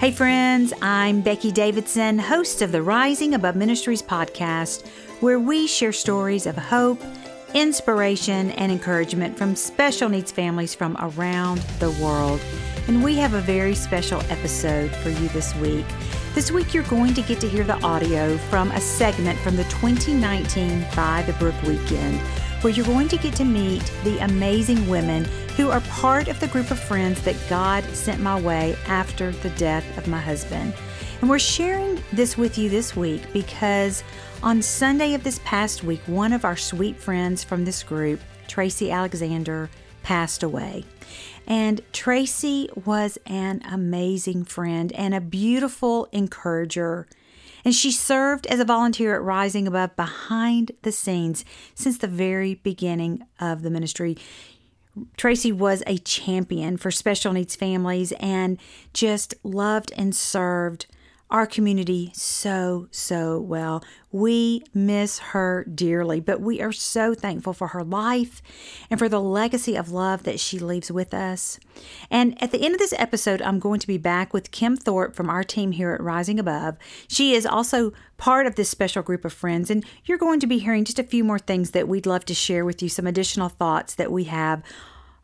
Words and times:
Hey, 0.00 0.12
friends, 0.12 0.72
I'm 0.80 1.20
Becky 1.20 1.52
Davidson, 1.52 2.18
host 2.18 2.62
of 2.62 2.72
the 2.72 2.80
Rising 2.80 3.34
Above 3.34 3.54
Ministries 3.54 4.00
podcast, 4.00 4.88
where 5.20 5.38
we 5.38 5.66
share 5.66 5.92
stories 5.92 6.46
of 6.46 6.56
hope, 6.56 7.02
inspiration, 7.52 8.50
and 8.52 8.72
encouragement 8.72 9.36
from 9.36 9.54
special 9.54 10.08
needs 10.08 10.32
families 10.32 10.74
from 10.74 10.96
around 11.00 11.58
the 11.80 11.90
world. 12.02 12.40
And 12.88 13.04
we 13.04 13.16
have 13.16 13.34
a 13.34 13.42
very 13.42 13.74
special 13.74 14.22
episode 14.30 14.90
for 14.90 15.10
you 15.10 15.28
this 15.28 15.54
week. 15.56 15.84
This 16.34 16.50
week, 16.50 16.72
you're 16.72 16.82
going 16.84 17.12
to 17.12 17.20
get 17.20 17.38
to 17.40 17.48
hear 17.50 17.64
the 17.64 17.78
audio 17.84 18.38
from 18.48 18.70
a 18.70 18.80
segment 18.80 19.38
from 19.40 19.54
the 19.54 19.64
2019 19.64 20.86
By 20.96 21.24
the 21.26 21.34
Brook 21.34 21.62
weekend, 21.64 22.18
where 22.62 22.72
you're 22.72 22.86
going 22.86 23.08
to 23.08 23.18
get 23.18 23.34
to 23.34 23.44
meet 23.44 23.82
the 24.04 24.16
amazing 24.24 24.88
women 24.88 25.26
who 25.60 25.68
are 25.68 25.82
part 25.82 26.28
of 26.28 26.40
the 26.40 26.48
group 26.48 26.70
of 26.70 26.80
friends 26.80 27.20
that 27.20 27.36
God 27.50 27.84
sent 27.92 28.18
my 28.18 28.40
way 28.40 28.74
after 28.86 29.30
the 29.30 29.50
death 29.50 29.84
of 29.98 30.08
my 30.08 30.18
husband. 30.18 30.72
And 31.20 31.28
we're 31.28 31.38
sharing 31.38 32.02
this 32.14 32.38
with 32.38 32.56
you 32.56 32.70
this 32.70 32.96
week 32.96 33.30
because 33.34 34.02
on 34.42 34.62
Sunday 34.62 35.12
of 35.12 35.22
this 35.22 35.38
past 35.44 35.84
week, 35.84 36.00
one 36.06 36.32
of 36.32 36.46
our 36.46 36.56
sweet 36.56 36.96
friends 36.96 37.44
from 37.44 37.66
this 37.66 37.82
group, 37.82 38.20
Tracy 38.48 38.90
Alexander, 38.90 39.68
passed 40.02 40.42
away. 40.42 40.82
And 41.46 41.82
Tracy 41.92 42.70
was 42.86 43.18
an 43.26 43.60
amazing 43.70 44.44
friend 44.44 44.90
and 44.94 45.14
a 45.14 45.20
beautiful 45.20 46.08
encourager. 46.10 47.06
And 47.66 47.74
she 47.74 47.92
served 47.92 48.46
as 48.46 48.60
a 48.60 48.64
volunteer 48.64 49.14
at 49.14 49.22
Rising 49.22 49.68
Above 49.68 49.94
behind 49.94 50.72
the 50.80 50.92
scenes 50.92 51.44
since 51.74 51.98
the 51.98 52.06
very 52.06 52.54
beginning 52.54 53.24
of 53.38 53.60
the 53.60 53.68
ministry. 53.68 54.16
Tracy 55.16 55.52
was 55.52 55.82
a 55.86 55.98
champion 55.98 56.76
for 56.76 56.90
special 56.90 57.32
needs 57.32 57.54
families 57.54 58.12
and 58.20 58.58
just 58.92 59.34
loved 59.42 59.92
and 59.96 60.14
served 60.14 60.86
our 61.30 61.46
community 61.46 62.10
so, 62.14 62.88
so 62.90 63.40
well. 63.40 63.84
We 64.12 64.62
miss 64.74 65.20
her 65.20 65.64
dearly, 65.72 66.18
but 66.18 66.40
we 66.40 66.60
are 66.60 66.72
so 66.72 67.14
thankful 67.14 67.52
for 67.52 67.68
her 67.68 67.84
life 67.84 68.42
and 68.90 68.98
for 68.98 69.08
the 69.08 69.20
legacy 69.20 69.76
of 69.76 69.92
love 69.92 70.24
that 70.24 70.40
she 70.40 70.58
leaves 70.58 70.90
with 70.90 71.14
us. 71.14 71.60
And 72.10 72.40
at 72.42 72.50
the 72.50 72.60
end 72.60 72.74
of 72.74 72.80
this 72.80 72.94
episode, 72.98 73.40
I'm 73.42 73.60
going 73.60 73.78
to 73.80 73.86
be 73.86 73.98
back 73.98 74.32
with 74.34 74.50
Kim 74.50 74.76
Thorpe 74.76 75.14
from 75.14 75.30
our 75.30 75.44
team 75.44 75.72
here 75.72 75.92
at 75.92 76.02
Rising 76.02 76.40
Above. 76.40 76.76
She 77.06 77.34
is 77.34 77.46
also 77.46 77.92
part 78.16 78.46
of 78.46 78.56
this 78.56 78.68
special 78.68 79.02
group 79.02 79.24
of 79.24 79.32
friends, 79.32 79.70
and 79.70 79.84
you're 80.04 80.18
going 80.18 80.40
to 80.40 80.46
be 80.46 80.58
hearing 80.58 80.84
just 80.84 80.98
a 80.98 81.04
few 81.04 81.22
more 81.22 81.38
things 81.38 81.70
that 81.70 81.88
we'd 81.88 82.06
love 82.06 82.24
to 82.26 82.34
share 82.34 82.64
with 82.64 82.82
you, 82.82 82.88
some 82.88 83.06
additional 83.06 83.48
thoughts 83.48 83.94
that 83.94 84.10
we 84.10 84.24
have 84.24 84.62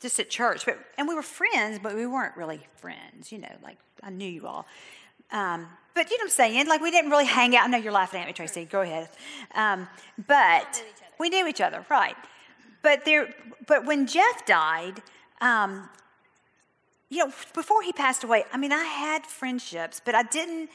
just 0.00 0.18
at 0.18 0.30
church, 0.30 0.64
but 0.64 0.78
and 0.98 1.06
we 1.06 1.14
were 1.14 1.22
friends, 1.22 1.78
but 1.82 1.94
we 1.94 2.06
weren't 2.06 2.36
really 2.36 2.60
friends, 2.76 3.30
you 3.30 3.38
know, 3.38 3.52
like 3.62 3.76
I 4.02 4.10
knew 4.10 4.28
you 4.28 4.46
all. 4.46 4.66
Um, 5.32 5.66
but 5.94 6.10
you 6.10 6.16
know 6.18 6.22
what 6.22 6.24
I'm 6.24 6.30
saying? 6.30 6.68
Like 6.68 6.80
we 6.80 6.90
didn't 6.90 7.10
really 7.10 7.26
hang 7.26 7.56
out. 7.56 7.64
I 7.64 7.66
know 7.68 7.78
you're 7.78 7.92
laughing 7.92 8.20
at 8.20 8.26
me, 8.26 8.32
Tracy. 8.32 8.64
Go 8.64 8.80
ahead. 8.80 9.08
Um, 9.54 9.88
but 10.26 10.82
we 11.18 11.28
knew 11.28 11.46
each 11.46 11.60
other, 11.60 11.84
right? 11.90 12.16
But 12.82 13.04
there, 13.04 13.34
but 13.66 13.84
when 13.84 14.06
Jeff 14.06 14.46
died, 14.46 15.02
um, 15.40 15.88
you 17.10 17.18
know, 17.18 17.32
before 17.54 17.82
he 17.82 17.92
passed 17.92 18.24
away, 18.24 18.44
I 18.52 18.56
mean, 18.56 18.72
I 18.72 18.84
had 18.84 19.26
friendships, 19.26 20.00
but 20.04 20.14
I 20.14 20.22
didn't. 20.22 20.70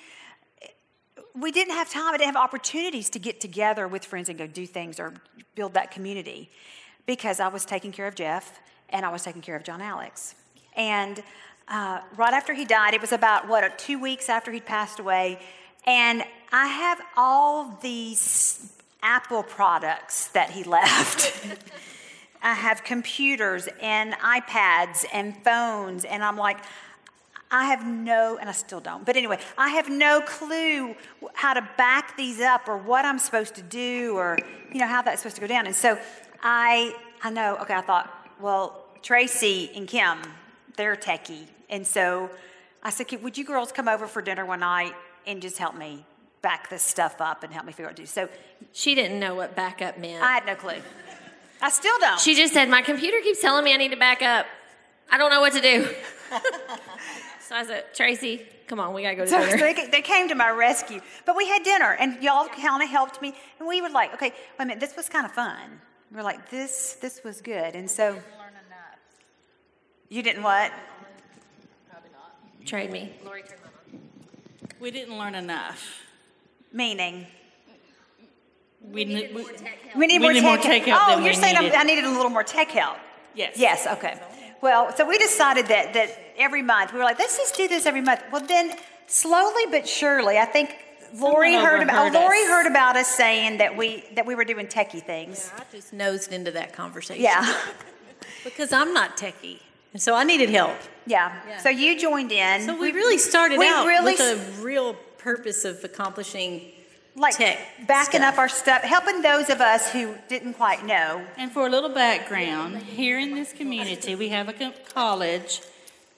We 1.34 1.52
didn't 1.52 1.74
have 1.74 1.90
time. 1.90 2.14
I 2.14 2.18
didn't 2.18 2.34
have 2.34 2.44
opportunities 2.44 3.10
to 3.10 3.20
get 3.20 3.42
together 3.42 3.90
with 3.90 4.06
friends 4.06 4.30
and 4.30 4.38
go 4.38 4.48
do 4.48 4.66
things 4.66 5.02
or 5.02 5.14
build 5.54 5.74
that 5.74 5.92
community 5.92 6.50
because 7.06 7.42
I 7.42 7.50
was 7.50 7.66
taking 7.66 7.92
care 7.92 8.08
of 8.08 8.16
Jeff 8.16 8.60
and 8.90 9.06
I 9.06 9.10
was 9.10 9.24
taking 9.24 9.42
care 9.42 9.56
of 9.56 9.64
John 9.64 9.82
Alex. 9.82 10.36
And 10.76 11.24
uh, 11.68 12.02
right 12.16 12.34
after 12.34 12.54
he 12.54 12.66
died, 12.66 12.94
it 12.94 13.02
was 13.02 13.12
about, 13.12 13.48
what, 13.48 13.78
two 13.80 14.00
weeks 14.00 14.30
after 14.30 14.52
he'd 14.52 14.66
passed 14.66 15.00
away. 15.00 15.40
And 15.86 16.24
I 16.52 16.68
have 16.68 17.02
all 17.18 17.78
these 17.82 18.72
Apple 19.02 19.44
products 19.44 20.28
that 20.30 20.52
he 20.52 20.64
left. 20.78 21.58
I 22.42 22.54
have 22.54 22.84
computers 22.84 23.68
and 23.82 24.14
iPads 24.14 25.06
and 25.12 25.36
phones, 25.44 26.06
and 26.06 26.24
I'm 26.24 26.38
like, 26.38 26.58
I 27.52 27.66
have 27.66 27.86
no, 27.86 28.38
and 28.38 28.50
I 28.50 28.52
still 28.52 28.80
don't, 28.80 29.06
but 29.06 29.16
anyway, 29.16 29.40
I 29.58 29.70
have 29.70 29.90
no 29.90 30.22
clue 30.22 30.96
how 31.34 31.54
to 31.54 31.68
back 31.78 32.18
these 32.18 32.42
up 32.42 32.68
or 32.68 32.78
what 32.78 33.06
I'm 33.06 33.20
supposed 33.20 33.56
to 33.56 33.62
do 33.62 34.16
or, 34.18 34.38
you 34.72 34.80
know, 34.80 34.88
how 34.88 35.02
that's 35.02 35.22
supposed 35.22 35.36
to 35.36 35.42
go 35.42 35.48
down. 35.48 35.66
And 35.66 35.76
so 35.76 35.98
I, 36.42 36.96
I 37.24 37.30
know, 37.30 37.58
okay, 37.62 37.76
I 37.76 37.82
thought, 37.82 38.25
well, 38.40 38.86
Tracy 39.02 39.72
and 39.76 39.88
Kim, 39.88 40.20
they're 40.78 40.96
techie. 40.96 41.46
And 41.70 41.86
so 41.86 42.30
I 42.84 42.90
said, 42.90 43.08
would 43.24 43.38
you 43.38 43.46
girls 43.46 43.72
come 43.72 43.88
over 43.88 44.08
for 44.08 44.22
dinner 44.22 44.46
one 44.46 44.60
night 44.62 44.94
and 45.26 45.42
just 45.42 45.58
help 45.58 45.76
me 45.76 46.06
back 46.42 46.70
this 46.70 46.84
stuff 46.84 47.20
up 47.22 47.44
and 47.44 47.52
help 47.54 47.66
me 47.66 47.72
figure 47.72 47.86
out 47.86 47.92
what 47.92 47.96
to 47.98 48.02
do? 48.04 48.08
So 48.08 48.30
She 48.72 48.96
didn't 48.96 49.20
know 49.20 49.36
what 49.36 49.56
backup 49.56 49.98
meant. 49.98 50.24
I 50.24 50.34
had 50.34 50.46
no 50.46 50.56
clue. 50.56 50.82
I 51.62 51.70
still 51.70 51.98
don't. 52.00 52.20
she 52.20 52.36
just 52.36 52.54
said, 52.54 52.70
My 52.70 52.82
computer 52.82 53.18
keeps 53.22 53.42
telling 53.42 53.64
me 53.64 53.74
I 53.74 53.78
need 53.78 53.92
to 53.92 53.98
back 53.98 54.22
up. 54.22 54.46
I 55.12 55.18
don't 55.18 55.32
know 55.32 55.40
what 55.40 55.54
to 55.54 55.62
do. 55.62 55.88
so 57.42 57.56
I 57.56 57.66
said, 57.66 57.86
Tracy, 57.94 58.42
come 58.68 58.80
on, 58.80 58.94
we 58.94 59.04
gotta 59.04 59.16
go 59.16 59.24
to 59.24 59.30
So, 59.30 59.40
dinner. 59.40 59.58
so 59.58 59.64
they, 59.74 59.88
they 59.88 60.02
came 60.02 60.28
to 60.30 60.36
my 60.36 60.50
rescue. 60.50 61.00
But 61.26 61.36
we 61.38 61.48
had 61.48 61.64
dinner, 61.64 61.92
and 62.00 62.22
y'all 62.22 62.48
kind 62.48 62.84
of 62.84 62.90
helped 62.90 63.22
me. 63.22 63.34
And 63.60 63.68
we 63.68 63.82
were 63.82 63.90
like, 63.90 64.14
okay, 64.16 64.30
wait 64.32 64.36
a 64.60 64.66
minute, 64.66 64.80
this 64.80 64.96
was 64.96 65.08
kind 65.10 65.26
of 65.26 65.32
fun. 65.32 65.80
We 66.16 66.20
were 66.20 66.24
like, 66.24 66.50
this, 66.50 66.94
this 67.02 67.22
was 67.26 67.42
good. 67.42 67.76
And 67.76 67.92
so, 67.92 68.18
you 70.08 70.24
didn't 70.24 70.44
what? 70.44 70.72
Trade 72.66 72.90
me. 72.90 73.12
We 74.80 74.92
didn't 74.92 75.18
learn 75.18 75.36
enough. 75.36 76.00
Meaning, 76.72 77.28
We, 78.82 79.04
ne- 79.04 79.34
we, 79.34 79.46
we 79.98 80.08
need 80.08 80.20
We 80.20 80.24
more 80.24 80.32
need 80.32 80.40
tech. 80.40 80.44
more 80.44 80.58
tech 80.58 80.84
help 80.84 81.02
oh, 81.04 81.16
than 81.16 81.26
you're 81.26 81.34
we 81.34 81.40
saying 81.42 81.60
needed. 81.60 81.74
I 81.74 81.84
needed 81.84 82.06
a 82.06 82.10
little 82.12 82.30
more 82.30 82.44
tech 82.44 82.70
help. 82.70 82.96
yes. 83.36 83.56
Yes, 83.58 83.86
okay. 83.86 84.18
Well, 84.62 84.96
so 84.96 85.06
we 85.06 85.18
decided 85.18 85.68
that 85.68 85.94
that 85.96 86.18
every 86.38 86.62
month 86.62 86.94
we 86.94 87.00
were 87.00 87.04
like, 87.04 87.20
let's 87.20 87.38
just 87.38 87.58
do 87.58 87.68
this 87.68 87.86
every 87.86 88.00
month. 88.00 88.22
Well, 88.32 88.46
then 88.46 88.72
slowly 89.08 89.64
but 89.70 89.86
surely, 89.86 90.38
I 90.38 90.46
think 90.46 90.78
Lori 91.20 91.54
heard 91.56 91.82
about 91.82 92.08
overheard 92.08 92.14
Lori 92.24 92.38
us. 92.42 92.48
heard 92.48 92.68
about 92.68 92.96
us 92.96 93.08
saying 93.08 93.58
that 93.58 93.76
we 93.78 94.04
that 94.16 94.26
we 94.26 94.36
were 94.36 94.46
doing 94.46 94.68
techie 94.68 95.02
things. 95.04 95.52
Yeah, 95.56 95.64
I 95.70 95.76
just 95.76 95.94
nosed 95.94 96.32
into 96.34 96.52
that 96.52 96.74
conversation. 96.74 97.24
Yeah, 97.24 97.56
Because 98.44 98.72
I'm 98.72 98.94
not 98.94 99.18
techie. 99.18 99.60
And 99.94 100.02
so 100.02 100.14
I 100.14 100.24
needed 100.24 100.50
help. 100.50 100.76
yeah. 101.06 101.34
Yeah. 101.48 101.58
So 101.60 101.70
you 101.70 101.98
joined 101.98 102.32
in. 102.32 102.62
So 102.62 102.80
we 102.80 102.92
really 102.92 103.18
started 103.18 103.60
we 103.60 103.68
out 103.68 103.86
really 103.88 104.14
with 104.14 104.60
a 104.60 104.62
real 104.62 104.94
purpose 105.18 105.64
of 105.66 105.84
accomplishing 105.84 106.62
like 107.16 107.38
tech 107.38 107.58
backing 107.88 108.20
stuff. 108.20 108.34
up 108.34 108.38
our 108.40 108.50
stuff, 108.50 108.82
helping 108.84 109.22
those 109.22 109.50
of 109.50 109.62
us 109.62 109.90
who 109.92 110.14
didn't 110.28 110.56
quite 110.56 110.86
know. 110.86 111.26
And 111.38 111.50
for 111.52 111.66
a 111.66 111.70
little 111.70 111.90
background, 111.90 112.78
here 112.78 113.18
in 113.18 113.34
this 113.36 113.54
community, 113.54 114.16
we 114.16 114.30
have 114.30 114.50
a 114.50 114.74
college 114.94 115.62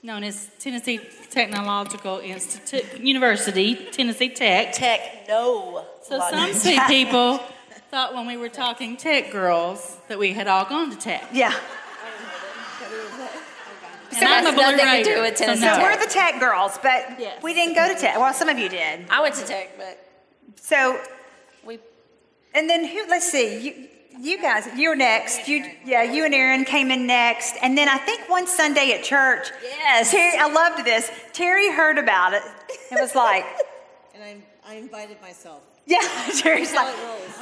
known 0.02 0.24
as 0.24 0.48
Tennessee 0.58 1.00
Technological 1.30 2.18
Institute 2.18 3.00
University, 3.00 3.74
Tennessee 3.90 4.28
Tech. 4.30 4.72
tech. 4.72 5.26
No. 5.28 5.84
So 6.02 6.18
some 6.30 6.86
people 6.88 7.40
thought 7.90 8.14
when 8.14 8.26
we 8.26 8.36
were 8.36 8.48
talking 8.48 8.96
tech 8.96 9.30
girls 9.32 9.96
that 10.08 10.18
we 10.18 10.32
had 10.32 10.46
all 10.46 10.64
gone 10.64 10.90
to 10.90 10.96
tech. 10.96 11.28
Yeah. 11.32 11.54
And 14.16 14.26
I'm 14.26 14.46
a 14.46 14.50
has 14.50 14.76
nothing 14.76 15.04
to 15.04 15.14
do 15.14 15.20
with 15.20 15.36
so 15.36 15.44
Tennessee 15.44 15.66
no. 15.66 15.74
So 15.74 15.82
we're 15.82 15.96
the 15.98 16.10
tech 16.10 16.40
girls, 16.40 16.78
but 16.82 17.18
Yes. 17.20 17.42
we 17.42 17.52
didn't 17.54 17.74
go 17.74 17.92
to 17.92 17.94
tech. 17.98 18.16
Well, 18.16 18.32
some 18.32 18.48
of 18.48 18.58
you 18.58 18.68
did. 18.68 19.06
I 19.10 19.20
went 19.20 19.34
to 19.36 19.44
tech, 19.44 19.76
but 19.76 19.98
So 20.56 21.00
we 21.64 21.78
And 22.54 22.68
then 22.68 22.84
who? 22.86 23.06
Let's 23.08 23.30
see. 23.30 23.58
You, 23.60 23.88
you 24.18 24.40
guys, 24.40 24.68
you're 24.76 24.96
next. 24.96 25.48
You, 25.48 25.64
yeah, 25.84 26.02
you 26.02 26.24
and 26.24 26.34
Aaron 26.34 26.64
came 26.64 26.90
in 26.90 27.06
next. 27.06 27.54
And 27.62 27.76
then 27.76 27.88
I 27.88 27.98
think 27.98 28.28
one 28.28 28.46
Sunday 28.46 28.92
at 28.92 29.04
church. 29.04 29.48
Yes. 29.62 30.10
Terry, 30.10 30.38
I 30.38 30.48
loved 30.52 30.84
this. 30.84 31.10
Terry 31.32 31.70
heard 31.72 31.98
about 31.98 32.34
it. 32.34 32.42
It 32.90 33.00
was 33.00 33.14
like, 33.14 33.44
And 34.14 34.22
I, 34.22 34.36
I 34.66 34.74
invited 34.74 35.20
myself. 35.22 35.62
yeah. 35.86 35.98
Terry's 36.40 36.74
like. 36.74 36.94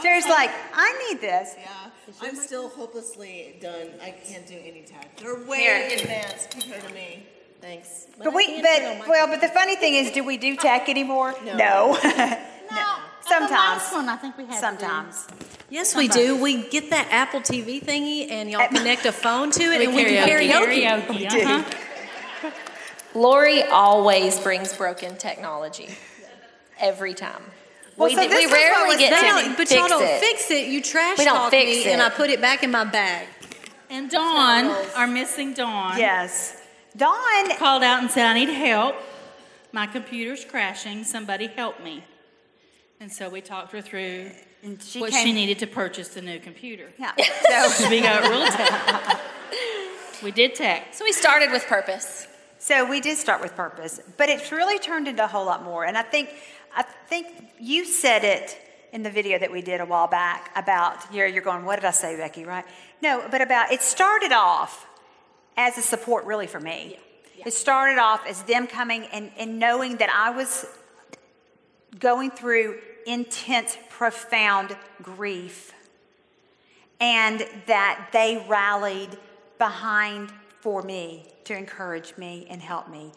Terry's 0.02 0.26
like, 0.26 0.50
I 0.74 1.08
need 1.08 1.20
this. 1.20 1.54
Yeah, 1.58 1.90
I'm 2.22 2.36
still 2.36 2.68
hopelessly 2.68 3.56
done. 3.60 3.88
I 4.02 4.10
can't 4.10 4.46
do 4.46 4.54
any 4.62 4.82
tech. 4.82 5.16
They're 5.16 5.42
way 5.46 5.58
Here. 5.60 5.88
advanced 5.98 6.50
compared 6.50 6.82
to 6.84 6.92
me. 6.92 7.26
Thanks. 7.62 8.06
But 8.22 8.34
we, 8.34 8.44
I 8.44 8.46
can't 8.46 8.62
feel 8.62 8.98
but 8.98 9.08
well, 9.08 9.26
but 9.28 9.40
the 9.40 9.48
funny 9.48 9.76
thing 9.76 9.94
is, 9.94 10.10
do 10.12 10.22
we 10.22 10.36
do 10.36 10.54
tech 10.56 10.88
anymore? 10.88 11.34
No. 11.44 11.56
No. 11.56 11.98
The 13.26 13.32
last 13.32 13.48
Sometimes. 13.48 13.92
one, 13.92 14.08
I 14.08 14.16
think 14.16 14.38
we 14.38 14.44
had 14.44 14.50
to 14.50 14.56
do. 14.56 14.60
Sometimes. 14.60 15.26
Yes, 15.68 15.96
we 15.96 16.06
do. 16.08 16.40
We 16.40 16.68
get 16.68 16.90
that 16.90 17.08
Apple 17.10 17.40
TV 17.40 17.82
thingy, 17.82 18.30
and 18.30 18.50
y'all 18.50 18.68
connect 18.74 19.04
a 19.06 19.12
phone 19.12 19.50
to 19.52 19.62
it, 19.62 19.80
and 19.82 19.94
we 19.94 20.04
do 20.04 20.10
karaoke. 20.16 20.50
karaoke. 20.84 21.28
Karaoke, 21.28 21.44
uh-huh. 21.44 22.50
Lori 23.14 23.62
always 23.64 24.38
brings 24.40 24.72
broken 24.76 25.16
technology. 25.16 25.88
Every 26.78 27.14
time. 27.14 27.42
Well, 27.96 28.08
we, 28.10 28.14
so 28.14 28.28
this 28.28 28.46
we 28.46 28.52
rarely 28.52 28.98
get 28.98 29.10
done. 29.10 29.44
to 29.44 29.48
No, 29.48 29.56
but 29.56 29.68
fix 29.68 29.72
y'all 29.72 29.88
don't 29.88 30.02
it. 30.02 30.20
fix 30.20 30.50
it. 30.50 30.68
You 30.68 30.82
trash 30.82 31.16
talk 31.24 31.50
fix 31.50 31.84
me, 31.86 31.90
and. 31.90 32.02
I 32.02 32.10
put 32.10 32.28
it 32.28 32.40
back 32.42 32.62
in 32.62 32.70
my 32.70 32.84
bag. 32.84 33.26
And 33.88 34.10
Dawn, 34.10 34.66
our 34.94 35.06
missing 35.06 35.54
Dawn, 35.54 35.96
Yes. 35.98 36.60
Dawn, 36.96 37.56
called 37.56 37.82
out 37.82 38.02
and 38.02 38.10
said, 38.10 38.26
I 38.26 38.34
need 38.34 38.48
help. 38.50 38.96
My 39.72 39.86
computer's 39.86 40.44
crashing. 40.44 41.04
Somebody 41.04 41.46
help 41.46 41.82
me. 41.82 42.04
And 43.00 43.10
so 43.12 43.28
we 43.30 43.40
talked 43.40 43.72
her 43.72 43.80
through 43.80 44.30
and 44.66 44.82
she 44.82 45.00
what 45.00 45.12
came. 45.12 45.26
she 45.26 45.32
needed 45.32 45.60
to 45.60 45.66
purchase 45.66 46.08
the 46.08 46.20
new 46.20 46.38
computer. 46.40 46.92
Yeah. 46.98 47.12
So, 47.48 47.68
So 47.68 47.90
we 47.90 48.00
got 48.00 48.28
real 48.28 48.46
tech. 48.50 49.20
We 50.22 50.32
did 50.32 50.54
tech. 50.54 50.92
So 50.92 51.04
we 51.04 51.12
started 51.12 51.52
with 51.52 51.64
purpose. 51.66 52.26
so 52.58 52.88
we 52.88 53.00
did 53.00 53.16
start 53.16 53.40
with 53.40 53.54
purpose, 53.54 54.00
but 54.16 54.28
it's 54.28 54.50
really 54.50 54.78
turned 54.78 55.06
into 55.08 55.22
a 55.24 55.26
whole 55.28 55.46
lot 55.46 55.62
more. 55.62 55.84
And 55.84 55.96
I 55.96 56.02
think, 56.02 56.30
I 56.74 56.82
think 56.82 57.26
you 57.60 57.84
said 57.84 58.24
it 58.24 58.58
in 58.92 59.02
the 59.02 59.10
video 59.10 59.38
that 59.38 59.52
we 59.52 59.62
did 59.62 59.80
a 59.80 59.84
while 59.84 60.08
back 60.08 60.50
about 60.56 61.12
you're, 61.14 61.26
you're 61.26 61.42
going, 61.42 61.64
what 61.64 61.76
did 61.76 61.84
I 61.84 61.92
say, 61.92 62.16
Becky? 62.16 62.44
Right? 62.44 62.64
No, 63.02 63.26
but 63.30 63.40
about 63.40 63.70
it 63.72 63.82
started 63.82 64.32
off 64.32 64.86
as 65.56 65.78
a 65.78 65.82
support 65.82 66.24
really 66.24 66.46
for 66.48 66.60
me. 66.60 66.98
Yeah. 67.38 67.44
It 67.46 67.52
started 67.54 67.98
off 68.00 68.26
as 68.26 68.42
them 68.42 68.66
coming 68.66 69.04
and, 69.12 69.30
and 69.38 69.58
knowing 69.58 69.98
that 69.98 70.10
I 70.10 70.30
was 70.30 70.66
going 71.98 72.30
through 72.30 72.80
intense, 73.06 73.78
profound 73.88 74.76
grief, 75.02 75.72
and 77.00 77.46
that 77.66 78.08
they 78.12 78.44
rallied 78.48 79.16
behind 79.58 80.30
for 80.60 80.82
me 80.82 81.26
to 81.44 81.56
encourage 81.56 82.16
me 82.16 82.46
and 82.50 82.60
help 82.60 82.88
me. 82.88 83.12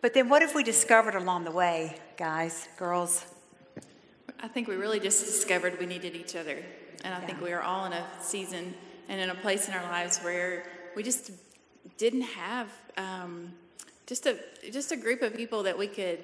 But 0.00 0.14
then 0.14 0.28
what 0.28 0.42
have 0.42 0.54
we 0.54 0.62
discovered 0.62 1.14
along 1.14 1.44
the 1.44 1.50
way, 1.50 1.98
guys, 2.16 2.68
girls? 2.76 3.24
I 4.40 4.48
think 4.48 4.68
we 4.68 4.76
really 4.76 5.00
just 5.00 5.24
discovered 5.24 5.78
we 5.80 5.86
needed 5.86 6.14
each 6.14 6.36
other. 6.36 6.62
And 7.04 7.14
I 7.14 7.20
think 7.20 7.40
we 7.40 7.52
are 7.52 7.62
all 7.62 7.86
in 7.86 7.92
a 7.92 8.06
season 8.20 8.74
and 9.08 9.20
in 9.20 9.30
a 9.30 9.34
place 9.34 9.68
in 9.68 9.74
our 9.74 9.82
lives 9.84 10.18
where 10.20 10.64
we 10.94 11.02
just 11.02 11.30
didn't 11.96 12.22
have 12.22 12.68
um, 12.96 13.52
just 14.06 14.26
a 14.26 14.38
just 14.70 14.92
a 14.92 14.96
group 14.96 15.22
of 15.22 15.34
people 15.34 15.62
that 15.62 15.76
we 15.76 15.86
could 15.86 16.18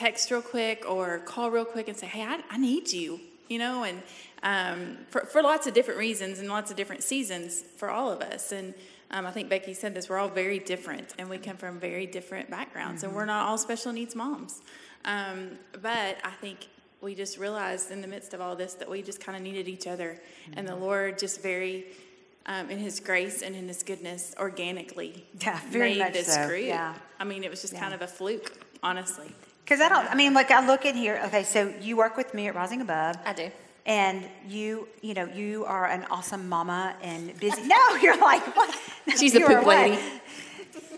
text 0.00 0.30
real 0.30 0.42
quick 0.42 0.78
or 0.88 1.18
call 1.32 1.50
real 1.50 1.64
quick 1.74 1.86
and 1.88 1.96
say, 2.02 2.06
"Hey, 2.06 2.22
I, 2.24 2.40
I 2.50 2.56
need 2.58 2.86
you," 2.92 3.20
you 3.48 3.58
know, 3.58 3.76
and 3.84 4.02
um, 4.42 4.96
for 5.10 5.20
for 5.32 5.42
lots 5.42 5.66
of 5.66 5.74
different 5.74 5.98
reasons 6.00 6.38
and 6.40 6.48
lots 6.48 6.70
of 6.70 6.76
different 6.76 7.02
seasons 7.02 7.62
for 7.76 7.88
all 7.90 8.10
of 8.10 8.20
us. 8.22 8.52
And 8.52 8.72
um, 9.10 9.26
I 9.26 9.30
think 9.30 9.48
Becky 9.50 9.74
said 9.74 9.92
this: 9.94 10.08
we're 10.08 10.18
all 10.18 10.28
very 10.44 10.58
different, 10.58 11.08
and 11.18 11.28
we 11.28 11.36
come 11.38 11.56
from 11.56 11.78
very 11.78 12.06
different 12.06 12.50
backgrounds, 12.50 13.02
and 13.04 13.14
we're 13.14 13.26
not 13.34 13.42
all 13.48 13.58
special 13.58 13.92
needs 13.92 14.14
moms. 14.14 14.62
Um, 15.04 15.38
but 15.82 16.16
I 16.24 16.34
think 16.40 16.58
we 17.02 17.14
just 17.14 17.38
realized 17.38 17.90
in 17.90 18.00
the 18.00 18.08
midst 18.14 18.34
of 18.34 18.40
all 18.40 18.54
this 18.56 18.74
that 18.74 18.88
we 18.90 19.02
just 19.02 19.20
kind 19.24 19.36
of 19.36 19.42
needed 19.42 19.68
each 19.68 19.86
other, 19.86 20.18
and 20.56 20.66
the 20.66 20.76
Lord 20.76 21.18
just 21.18 21.42
very. 21.42 21.74
Um, 22.46 22.70
in 22.70 22.78
His 22.78 23.00
grace 23.00 23.42
and 23.42 23.54
in 23.54 23.68
His 23.68 23.82
goodness, 23.82 24.34
organically 24.38 25.12
Yeah, 25.44 25.60
very 25.68 25.98
made 25.98 26.14
this 26.14 26.34
so, 26.34 26.48
group. 26.48 26.64
yeah. 26.64 26.94
I 27.20 27.24
mean, 27.24 27.44
it 27.44 27.50
was 27.50 27.60
just 27.60 27.76
kind 27.76 27.92
of 27.92 28.00
a 28.00 28.06
fluke, 28.08 28.50
honestly. 28.82 29.30
Because 29.64 29.80
I 29.80 29.88
don't, 29.88 30.06
I 30.10 30.14
mean, 30.14 30.34
like 30.34 30.50
I 30.50 30.66
look 30.66 30.84
in 30.84 30.96
here, 30.96 31.20
okay, 31.26 31.44
so 31.44 31.72
you 31.80 31.96
work 31.96 32.16
with 32.16 32.34
me 32.34 32.48
at 32.48 32.54
Rising 32.54 32.80
Above. 32.80 33.16
I 33.24 33.32
do. 33.32 33.50
And 33.86 34.24
you, 34.46 34.88
you 35.00 35.14
know, 35.14 35.24
you 35.26 35.64
are 35.64 35.86
an 35.86 36.04
awesome 36.10 36.48
mama 36.48 36.94
and 37.02 37.38
busy. 37.40 37.62
No, 37.66 37.96
you're 38.02 38.18
like, 38.18 38.44
what? 38.56 38.76
She's 39.18 39.34
a 39.34 39.38
You 39.38 39.46
are 39.46 39.58
poop 39.58 39.66
lady. 39.66 39.98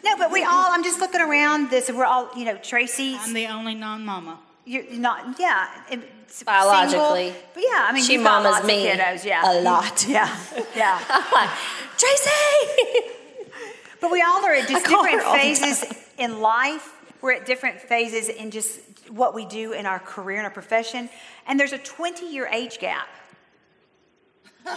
No, 0.04 0.16
but 0.16 0.32
we 0.32 0.42
all, 0.42 0.68
I'm 0.70 0.82
just 0.82 0.98
looking 1.00 1.20
around 1.20 1.70
this, 1.70 1.88
and 1.88 1.96
we're 1.96 2.04
all, 2.04 2.28
you 2.36 2.44
know, 2.44 2.56
Tracy's, 2.56 3.18
I'm 3.20 3.34
the 3.34 3.46
only 3.46 3.74
non-mama. 3.74 4.38
you're 4.64 4.84
not, 4.90 5.38
yeah. 5.38 5.68
Biologically. 6.44 7.26
single, 7.26 7.42
but 7.54 7.62
yeah, 7.62 7.86
I 7.88 7.92
mean, 7.92 8.02
She 8.02 8.14
you've 8.14 8.24
got 8.24 8.42
mamas 8.42 8.52
lots 8.52 8.66
me 8.66 8.88
of 8.90 8.98
kiddos, 8.98 9.24
yeah. 9.24 9.52
a 9.52 9.60
lot. 9.60 10.06
Yeah, 10.08 10.36
yeah. 10.74 10.98
Like, 11.32 11.50
Tracy! 11.98 12.30
But 14.00 14.10
we 14.10 14.22
all 14.22 14.44
are 14.44 14.54
at 14.54 14.68
just 14.68 14.84
different 14.84 15.22
phases 15.22 15.84
in 16.18 16.40
life. 16.40 16.88
We're 17.22 17.32
at 17.32 17.46
different 17.46 17.80
phases 17.80 18.28
in 18.28 18.50
just 18.50 18.80
what 19.10 19.34
we 19.34 19.46
do 19.46 19.72
in 19.72 19.86
our 19.86 19.98
career 20.00 20.38
and 20.38 20.44
our 20.44 20.52
profession. 20.52 21.08
And 21.46 21.58
there's 21.58 21.72
a 21.72 21.78
20 21.78 22.26
year 22.30 22.46
age 22.52 22.78
gap 22.80 23.08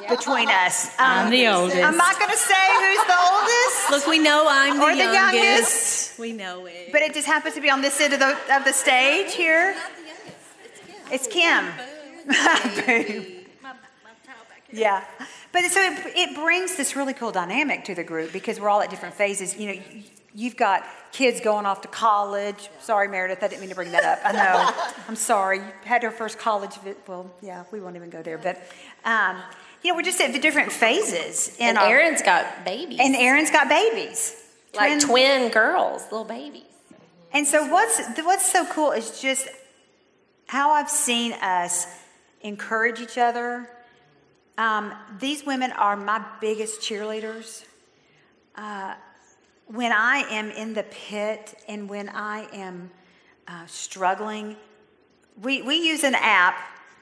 between 0.09 0.49
us. 0.49 0.89
I'm 0.99 1.25
Um, 1.25 1.31
the 1.31 1.47
oldest. 1.47 1.77
I'm 1.83 1.97
not 1.97 2.17
going 2.19 2.31
to 2.31 2.37
say 2.37 2.53
who's 2.79 3.05
the 3.05 3.17
oldest, 3.19 3.91
Look, 3.91 4.07
we 4.07 4.19
know 4.19 4.45
I'm 4.49 4.77
the, 4.77 4.83
Or 4.83 4.91
the 4.95 4.97
youngest. 5.03 5.33
youngest. 5.33 6.19
We 6.19 6.31
know 6.33 6.65
it. 6.65 6.91
but 6.91 7.01
it 7.01 7.13
just 7.13 7.27
happens 7.27 7.55
to 7.55 7.61
be 7.61 7.69
on 7.69 7.81
this 7.81 7.99
end 7.99 8.13
of 8.13 8.19
the, 8.19 8.37
of 8.55 8.63
the 8.63 8.73
stage 8.73 9.33
here. 9.33 9.75
It's 11.11 11.27
Kim. 11.27 11.65
Yeah. 14.71 15.05
But 15.53 15.63
so 15.71 15.79
it, 15.79 15.93
it 16.17 16.35
brings 16.35 16.75
this 16.75 16.97
really 16.97 17.13
cool 17.13 17.31
dynamic 17.31 17.85
to 17.85 17.95
the 17.95 18.03
group 18.03 18.33
because 18.33 18.59
we're 18.59 18.67
all 18.67 18.81
at 18.81 18.89
different 18.89 19.15
phases. 19.15 19.55
You 19.55 19.67
know, 19.75 19.81
you've 20.35 20.57
got 20.57 20.85
kids 21.11 21.39
going 21.39 21.65
off 21.65 21.81
to 21.81 21.87
college. 21.87 22.69
Sorry, 22.81 23.07
Meredith, 23.07 23.41
I 23.41 23.47
didn't 23.47 23.61
mean 23.61 23.69
to 23.69 23.75
bring 23.75 23.91
that 23.91 24.03
up. 24.03 24.19
I 24.23 24.31
know. 24.33 24.93
I'm 25.07 25.15
sorry. 25.15 25.59
You 25.59 25.63
had 25.85 26.03
her 26.03 26.11
first 26.11 26.37
college. 26.37 26.73
Well, 27.07 27.31
yeah, 27.41 27.63
we 27.71 27.79
won't 27.79 27.95
even 27.95 28.09
go 28.09 28.21
there. 28.21 28.37
But, 28.37 28.61
um, 29.05 29.37
you 29.81 29.91
know, 29.91 29.95
we're 29.97 30.03
just 30.03 30.19
at 30.19 30.33
the 30.33 30.39
different 30.39 30.71
phases. 30.71 31.55
And 31.59 31.77
our, 31.77 31.87
Aaron's 31.87 32.21
got 32.21 32.65
babies. 32.65 32.99
and 33.01 33.15
Aaron's 33.15 33.49
got 33.49 33.69
babies. 33.69 34.35
like 34.75 34.99
Twin- 34.99 34.99
twin 34.99 35.51
girls, 35.51 36.03
little 36.11 36.25
babies. 36.25 36.63
And 37.31 37.45
so 37.47 37.67
what's 37.67 37.99
what's 38.19 38.49
so 38.49 38.65
cool 38.65 38.91
is 38.91 39.19
just 39.19 39.47
how 40.47 40.71
I've 40.71 40.89
seen 40.89 41.33
us 41.33 41.85
encourage 42.41 42.99
each 43.01 43.17
other. 43.17 43.69
Um, 44.57 44.93
these 45.19 45.45
women 45.45 45.71
are 45.73 45.97
my 45.97 46.23
biggest 46.39 46.79
cheerleaders. 46.81 47.65
Uh, 48.55 48.95
when 49.67 49.91
I 49.91 50.19
am 50.29 50.51
in 50.51 50.73
the 50.73 50.83
pit 50.83 51.55
and 51.67 51.89
when 51.89 52.09
I 52.09 52.47
am 52.53 52.91
uh, 53.47 53.65
struggling, 53.67 54.55
we, 55.41 55.61
we 55.61 55.75
use 55.75 56.03
an 56.03 56.15
app. 56.15 56.55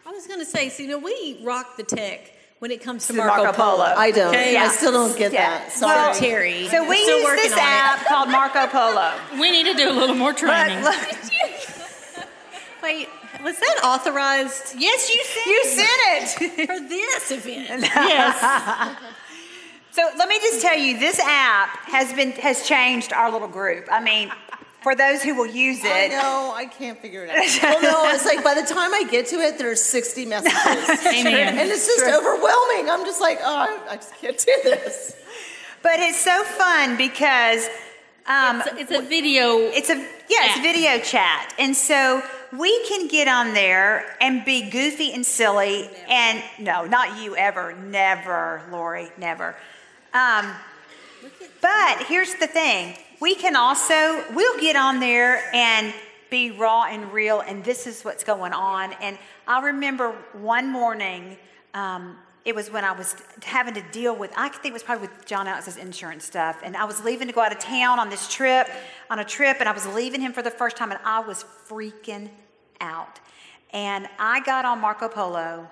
I 0.05 0.11
was 0.11 0.27
going 0.27 0.39
to 0.39 0.45
say, 0.45 0.69
so, 0.69 0.83
you 0.83 0.89
know, 0.89 0.97
we 0.99 1.39
rock 1.43 1.77
the 1.77 1.83
tech 1.83 2.31
when 2.59 2.71
it 2.71 2.81
comes 2.81 3.07
to 3.07 3.13
The 3.13 3.17
Marco, 3.19 3.43
Marco 3.43 3.57
Polo. 3.57 3.83
I 3.83 4.11
don't. 4.11 4.29
Okay, 4.29 4.55
I 4.57 4.67
still 4.69 4.91
don't 4.93 5.17
get 5.17 5.33
Yeah. 5.33 5.59
that. 5.59 5.71
Sorry. 5.71 5.95
Well, 5.95 6.13
Terry. 6.15 6.67
So 6.69 6.87
we 6.89 7.01
Still 7.03 7.19
use 7.19 7.41
this 7.41 7.51
on 7.53 7.59
it. 7.59 7.61
app 7.61 8.05
called 8.05 8.29
Marco 8.29 8.67
Polo. 8.67 9.13
We 9.39 9.51
need 9.51 9.65
to 9.65 9.73
do 9.73 9.89
a 9.89 9.93
little 9.93 10.15
more 10.15 10.29
Look, 10.29 10.37
training. 10.37 10.81
look. 10.83 10.95
Wait, 12.83 13.07
was 13.43 13.57
that 13.59 13.79
authorized 13.83 14.75
Yes, 14.77 15.09
you 15.09 15.23
sent 15.23 15.45
You 15.47 15.63
sent 15.65 16.41
it. 16.59 16.67
for 16.67 16.79
this 16.87 17.31
event? 17.31 17.81
yes. 17.81 18.97
So 19.93 20.01
let 20.17 20.27
me 20.27 20.39
just 20.39 20.59
tell 20.59 20.75
you, 20.75 20.97
this 20.97 21.19
app 21.19 21.69
has 21.87 22.11
been 22.13 22.31
has 22.31 22.67
changed 22.67 23.13
our 23.13 23.31
little 23.31 23.47
group. 23.47 23.87
I 23.91 24.01
mean, 24.03 24.31
for 24.81 24.95
those 24.95 25.21
who 25.21 25.35
will 25.35 25.45
use 25.45 25.83
it. 25.83 25.85
I 25.85 25.99
it, 26.05 26.09
know, 26.09 26.51
I 26.55 26.65
can't 26.65 26.99
figure 26.99 27.23
it 27.23 27.29
out. 27.29 27.61
well, 27.81 27.81
no, 28.09 28.13
it's 28.15 28.25
like 28.25 28.43
by 28.43 28.55
the 28.55 28.65
time 28.65 28.91
I 28.91 29.03
get 29.03 29.27
to 29.27 29.35
it, 29.35 29.59
there's 29.59 29.79
60 29.81 30.25
messages. 30.25 30.55
Amen. 31.05 31.59
And 31.59 31.69
it's 31.69 31.85
just 31.85 32.05
overwhelming. 32.05 32.89
I'm 32.89 33.05
just 33.05 33.21
like, 33.21 33.37
oh, 33.41 33.55
I, 33.55 33.91
I 33.91 33.95
just 33.97 34.15
can't 34.19 34.35
do 34.37 34.59
this. 34.63 35.15
but 35.83 35.99
it's 35.99 36.19
so 36.19 36.43
fun 36.43 36.97
because 36.97 37.67
um, 38.25 38.61
It's 38.65 38.71
a- 38.71 38.79
It's 38.79 38.91
a 38.91 39.01
video. 39.07 39.57
it's 39.59 39.89
a 39.91 39.95
yeah, 39.95 40.47
it's 40.47 40.57
App. 40.57 40.63
video 40.63 40.97
chat, 41.03 41.53
and 41.59 41.75
so 41.75 42.23
we 42.51 42.83
can 42.87 43.07
get 43.09 43.27
on 43.27 43.53
there 43.53 44.15
and 44.21 44.43
be 44.43 44.69
goofy 44.71 45.13
and 45.13 45.23
silly. 45.23 45.87
And 46.07 46.41
no, 46.59 46.85
not 46.85 47.21
you 47.21 47.35
ever, 47.35 47.73
never, 47.75 48.63
Lori, 48.71 49.11
never. 49.19 49.55
Um, 50.13 50.51
but 51.61 52.05
here's 52.07 52.35
the 52.35 52.47
thing: 52.47 52.97
we 53.19 53.35
can 53.35 53.55
also 53.55 54.23
we'll 54.33 54.59
get 54.59 54.75
on 54.75 54.99
there 54.99 55.43
and 55.53 55.93
be 56.29 56.51
raw 56.51 56.85
and 56.85 57.11
real, 57.11 57.41
and 57.41 57.63
this 57.63 57.87
is 57.87 58.03
what's 58.03 58.23
going 58.23 58.53
on. 58.53 58.93
And 59.01 59.17
I 59.47 59.61
remember 59.61 60.11
one 60.33 60.71
morning. 60.71 61.37
Um, 61.73 62.17
it 62.45 62.53
was 62.53 62.69
when 62.69 62.83
I 62.83 62.91
was 62.91 63.15
having 63.41 63.73
to 63.75 63.83
deal 63.91 64.15
with, 64.15 64.31
I 64.35 64.49
think 64.49 64.65
it 64.65 64.73
was 64.73 64.83
probably 64.83 65.07
with 65.07 65.25
John 65.25 65.47
Alex's 65.47 65.77
insurance 65.77 66.25
stuff. 66.25 66.59
And 66.61 66.75
I 66.75 66.83
was 66.83 67.01
leaving 67.03 67.27
to 67.27 67.33
go 67.33 67.39
out 67.39 67.53
of 67.53 67.59
town 67.59 67.99
on 67.99 68.09
this 68.09 68.27
trip, 68.27 68.67
on 69.09 69.19
a 69.19 69.23
trip, 69.23 69.57
and 69.61 69.69
I 69.69 69.71
was 69.71 69.87
leaving 69.87 70.19
him 70.19 70.33
for 70.33 70.41
the 70.41 70.51
first 70.51 70.75
time, 70.75 70.91
and 70.91 70.99
I 71.05 71.21
was 71.21 71.45
freaking 71.69 72.29
out. 72.81 73.19
And 73.71 74.09
I 74.19 74.41
got 74.41 74.65
on 74.65 74.79
Marco 74.79 75.07
Polo, 75.07 75.69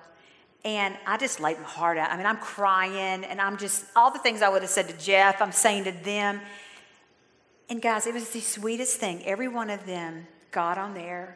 and 0.64 0.96
I 1.08 1.18
just 1.18 1.40
laid 1.40 1.58
my 1.58 1.64
heart 1.64 1.98
out. 1.98 2.12
I 2.12 2.18
mean, 2.18 2.26
I'm 2.26 2.38
crying, 2.38 3.24
and 3.24 3.42
I'm 3.42 3.58
just, 3.58 3.86
all 3.96 4.12
the 4.12 4.20
things 4.20 4.42
I 4.42 4.50
would 4.50 4.62
have 4.62 4.72
said 4.72 4.88
to 4.90 4.98
Jeff, 4.98 5.42
I'm 5.42 5.52
saying 5.52 5.86
to 5.86 5.92
them. 5.92 6.40
And 7.70 7.82
guys, 7.82 8.06
it 8.06 8.14
was 8.14 8.30
the 8.30 8.42
sweetest 8.42 8.98
thing. 8.98 9.24
Every 9.26 9.48
one 9.48 9.70
of 9.70 9.86
them 9.86 10.28
got 10.52 10.78
on 10.78 10.94
there 10.94 11.34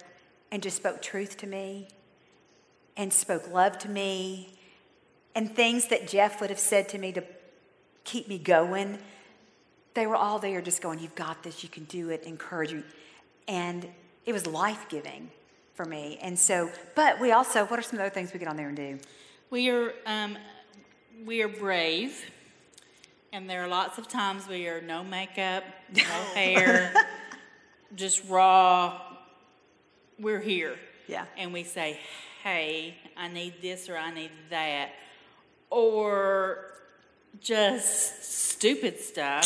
and 0.52 0.62
just 0.62 0.78
spoke 0.78 1.02
truth 1.02 1.38
to 1.38 1.48
me 1.48 1.88
and 2.98 3.12
spoke 3.12 3.52
love 3.52 3.80
to 3.80 3.90
me 3.90 4.60
and 5.34 5.54
things 5.54 5.88
that 5.88 6.08
Jeff 6.08 6.40
would 6.40 6.50
have 6.50 6.60
said 6.60 6.88
to 6.90 6.98
me 6.98 7.12
to 7.14 7.24
keep 8.04 8.28
me 8.28 8.38
going. 8.38 9.00
They 9.94 10.08
were 10.08 10.16
all 10.16 10.40
there 10.40 10.62
just 10.62 10.82
going, 10.82 11.00
You've 11.00 11.16
got 11.16 11.44
this, 11.44 11.64
you 11.64 11.70
can 11.70 11.86
do 11.86 12.10
it, 12.10 12.24
encouraging. 12.24 12.84
And 13.48 13.88
it 14.26 14.34
was 14.34 14.48
life 14.48 14.88
giving 14.90 15.32
for 15.76 15.86
me. 15.86 16.18
And 16.22 16.40
so, 16.40 16.72
but 16.96 17.20
we 17.20 17.32
also, 17.32 17.66
what 17.66 17.78
are 17.78 17.84
some 17.84 18.00
other 18.00 18.10
things 18.10 18.34
we 18.34 18.40
get 18.40 18.48
on 18.48 18.58
there 18.58 18.70
and 18.70 18.78
do? 18.78 18.98
We 19.52 19.70
are 19.70 19.94
um, 20.06 20.38
we 21.26 21.42
are 21.44 21.48
brave, 21.48 22.26
and 23.32 23.50
there 23.50 23.64
are 23.64 23.68
lots 23.68 23.98
of 23.98 24.08
times 24.08 24.48
we 24.48 24.68
are 24.68 24.82
no 24.82 25.04
makeup, 25.04 25.64
no 25.94 26.04
hair, 26.34 26.94
just 27.96 28.28
raw. 28.28 29.02
We're 30.20 30.40
here. 30.40 30.76
Yeah. 31.08 31.26
And 31.38 31.54
we 31.54 31.64
say, 31.64 32.00
"Hey, 32.44 32.96
I 33.16 33.28
need 33.28 33.62
this 33.62 33.90
or 33.90 33.98
I 33.98 34.12
need 34.12 34.32
that," 34.50 34.90
or 35.70 36.72
just 37.42 38.24
stupid 38.24 39.00
stuff 39.00 39.46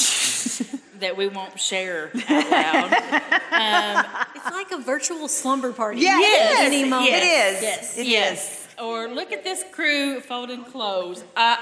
that 0.99 1.17
we 1.17 1.27
won't 1.27 1.59
share 1.59 2.11
out 2.29 2.51
loud. 2.51 4.27
It's 4.45 4.55
like 4.55 4.71
a 4.71 4.77
virtual 4.77 5.27
slumber 5.27 5.71
party. 5.73 6.01
Yeah, 6.01 6.19
Yes, 6.19 6.59
it 6.67 6.73
is. 6.73 6.83
Any. 6.91 7.07
It 7.09 7.23
is. 7.23 7.61
Yes, 7.61 7.97
It 7.97 8.07
yes. 8.07 8.67
Or 8.81 9.07
look 9.09 9.31
at 9.31 9.43
this 9.43 9.63
crew 9.71 10.21
folding 10.21 10.63
clothes. 10.63 11.23
Uh, 11.35 11.57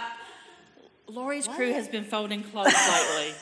Lori's 1.08 1.48
crew 1.48 1.74
has 1.74 1.88
been 1.88 2.04
folding 2.04 2.44
clothes 2.44 2.74
lately. 3.16 3.34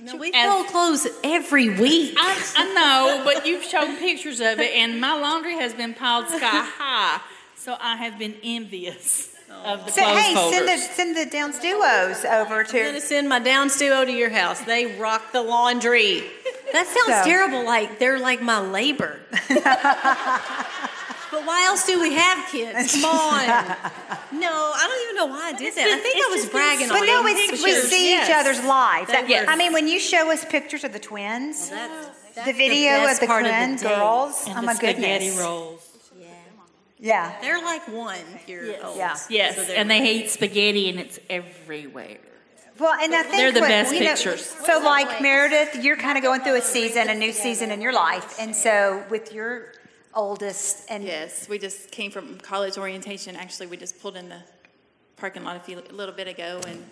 No, 0.00 0.16
we 0.16 0.32
And- 0.32 0.50
fold 0.50 0.66
clothes 0.68 1.06
every 1.22 1.68
week. 1.70 2.14
I, 2.18 2.52
I 2.56 2.74
know, 2.74 3.22
but 3.24 3.46
you've 3.46 3.62
shown 3.64 3.96
pictures 3.96 4.40
of 4.40 4.58
it, 4.58 4.72
and 4.74 5.00
my 5.00 5.18
laundry 5.20 5.54
has 5.54 5.72
been 5.74 5.94
piled 5.94 6.28
sky 6.28 6.38
high, 6.78 7.20
so 7.56 7.76
I 7.80 7.96
have 7.96 8.18
been 8.18 8.34
envious 8.42 9.30
of 9.64 9.84
the 9.86 9.92
So, 9.92 10.02
clothes 10.02 10.18
hey, 10.20 10.34
folders. 10.34 10.56
send 10.56 10.68
the, 10.68 10.78
send 10.78 11.16
the 11.16 11.26
Downs 11.30 11.58
duos 11.60 12.24
over 12.24 12.30
I'm 12.32 12.46
going 12.48 12.66
to. 12.66 12.92
to 12.92 13.00
send 13.00 13.28
my 13.28 13.38
down 13.38 13.68
duo 13.68 14.04
to 14.04 14.10
your 14.12 14.30
house. 14.30 14.60
They 14.62 14.96
rock 14.98 15.30
the 15.32 15.42
laundry. 15.42 16.24
That 16.74 16.86
sounds 16.86 17.18
So- 17.20 17.24
terrible. 17.24 17.64
Like 17.64 17.98
they're 17.98 18.18
like 18.18 18.42
my 18.42 18.58
labor. 18.60 19.20
but 19.48 21.44
why 21.46 21.64
else 21.66 21.86
do 21.86 22.00
we 22.00 22.12
have 22.14 22.46
kids? 22.50 22.92
Come 23.00 23.04
on. 23.04 23.76
No, 24.34 24.50
I 24.50 24.88
don't 24.88 25.02
even 25.04 25.14
know 25.16 25.26
why 25.26 25.50
I 25.50 25.52
did 25.52 25.74
that. 25.76 25.86
I 25.86 25.96
think 25.98 26.16
I 26.16 26.28
was 26.32 26.40
just 26.42 26.52
been 26.52 26.60
bragging 26.60 26.90
on 26.90 26.98
But 26.98 27.06
no, 27.06 27.20
you. 27.20 27.28
it's, 27.28 27.62
we 27.62 27.70
pictures, 27.70 27.88
see 27.88 28.14
each 28.20 28.30
other's 28.34 28.58
lives. 28.64 29.06
That 29.12 29.28
That- 29.28 29.48
I 29.48 29.54
mean, 29.54 29.72
when 29.72 29.86
you 29.86 30.00
show 30.00 30.30
us 30.32 30.44
pictures 30.44 30.82
of 30.82 30.92
the 30.92 30.98
twins, 30.98 31.70
That's, 31.70 32.08
that's 32.34 32.46
the 32.48 32.52
video 32.52 33.08
of 33.08 33.20
the 33.20 33.26
part 33.26 33.44
twin 33.44 33.74
of 33.74 33.78
the 33.80 33.86
girls, 33.88 34.44
and 34.48 34.56
oh 34.58 34.60
the 34.60 34.66
my 34.66 34.74
spaghetti 34.74 35.26
goodness. 35.26 35.38
rolls. 35.38 35.88
Yeah. 36.18 36.26
Yeah. 36.98 37.40
They're 37.40 37.62
like 37.62 37.86
one 37.86 38.18
year 38.48 38.74
old. 38.82 38.96
Yeah. 38.96 39.16
Yes, 39.30 39.54
So 39.68 39.72
and 39.72 39.88
they 39.88 40.02
eat 40.02 40.30
spaghetti, 40.30 40.88
and 40.90 40.98
it's 40.98 41.20
everywhere. 41.30 42.18
Well, 42.78 42.98
and 43.00 43.14
I 43.14 43.22
think 43.22 43.36
They're 43.36 43.52
the 43.52 43.60
what- 43.60 43.68
best 43.68 43.94
you 43.94 44.00
know, 44.00 44.06
pictures. 44.14 44.44
So, 44.44 44.80
like 44.80 45.20
Meredith, 45.20 45.76
you're 45.84 45.96
kind 45.96 46.18
of 46.18 46.24
going 46.24 46.40
through 46.40 46.56
a 46.56 46.62
season, 46.62 47.08
a 47.08 47.14
new 47.14 47.32
season 47.32 47.70
in 47.70 47.80
your 47.80 47.92
life, 47.92 48.36
and 48.40 48.54
so 48.54 49.04
with 49.10 49.32
your 49.32 49.72
oldest, 50.12 50.84
and 50.88 51.04
Yes, 51.04 51.48
we 51.48 51.58
just 51.58 51.90
came 51.90 52.10
from 52.10 52.38
college 52.38 52.76
orientation. 52.76 53.36
Actually, 53.36 53.68
we 53.68 53.76
just 53.76 54.00
pulled 54.00 54.16
in 54.16 54.28
the 54.28 54.40
parking 55.16 55.44
lot 55.44 55.56
a, 55.56 55.60
few, 55.60 55.78
a 55.78 55.92
little 55.92 56.14
bit 56.14 56.26
ago, 56.26 56.60
and 56.66 56.84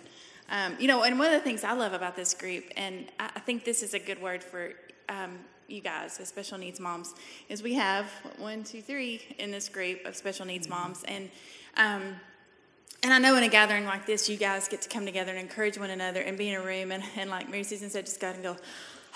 um, 0.49 0.75
you 0.79 0.87
know, 0.87 1.03
and 1.03 1.19
one 1.19 1.27
of 1.27 1.33
the 1.33 1.39
things 1.41 1.63
I 1.63 1.73
love 1.73 1.93
about 1.93 2.15
this 2.15 2.33
group, 2.33 2.65
and 2.77 3.05
I, 3.19 3.31
I 3.35 3.39
think 3.39 3.65
this 3.65 3.83
is 3.83 3.93
a 3.93 3.99
good 3.99 4.21
word 4.21 4.41
for 4.43 4.71
um, 5.09 5.39
you 5.67 5.81
guys, 5.81 6.19
as 6.19 6.29
special 6.29 6.57
needs 6.57 6.79
moms, 6.79 7.13
is 7.49 7.61
we 7.61 7.73
have 7.73 8.05
one, 8.37 8.63
two, 8.63 8.81
three 8.81 9.21
in 9.37 9.51
this 9.51 9.67
group 9.67 10.05
of 10.05 10.15
special 10.15 10.45
needs 10.45 10.69
moms, 10.69 11.03
and. 11.09 11.29
Um, 11.75 12.15
and 13.01 13.13
I 13.13 13.19
know 13.19 13.35
in 13.35 13.43
a 13.43 13.49
gathering 13.49 13.85
like 13.85 14.05
this, 14.05 14.29
you 14.29 14.37
guys 14.37 14.67
get 14.67 14.81
to 14.83 14.89
come 14.89 15.05
together 15.05 15.31
and 15.31 15.39
encourage 15.39 15.77
one 15.77 15.89
another 15.89 16.21
and 16.21 16.37
be 16.37 16.49
in 16.49 16.61
a 16.61 16.63
room 16.63 16.91
and, 16.91 17.03
and 17.15 17.29
like 17.29 17.49
Mary 17.49 17.63
Susan 17.63 17.89
said, 17.89 18.05
just 18.05 18.19
go 18.19 18.29
and 18.29 18.43
go, 18.43 18.55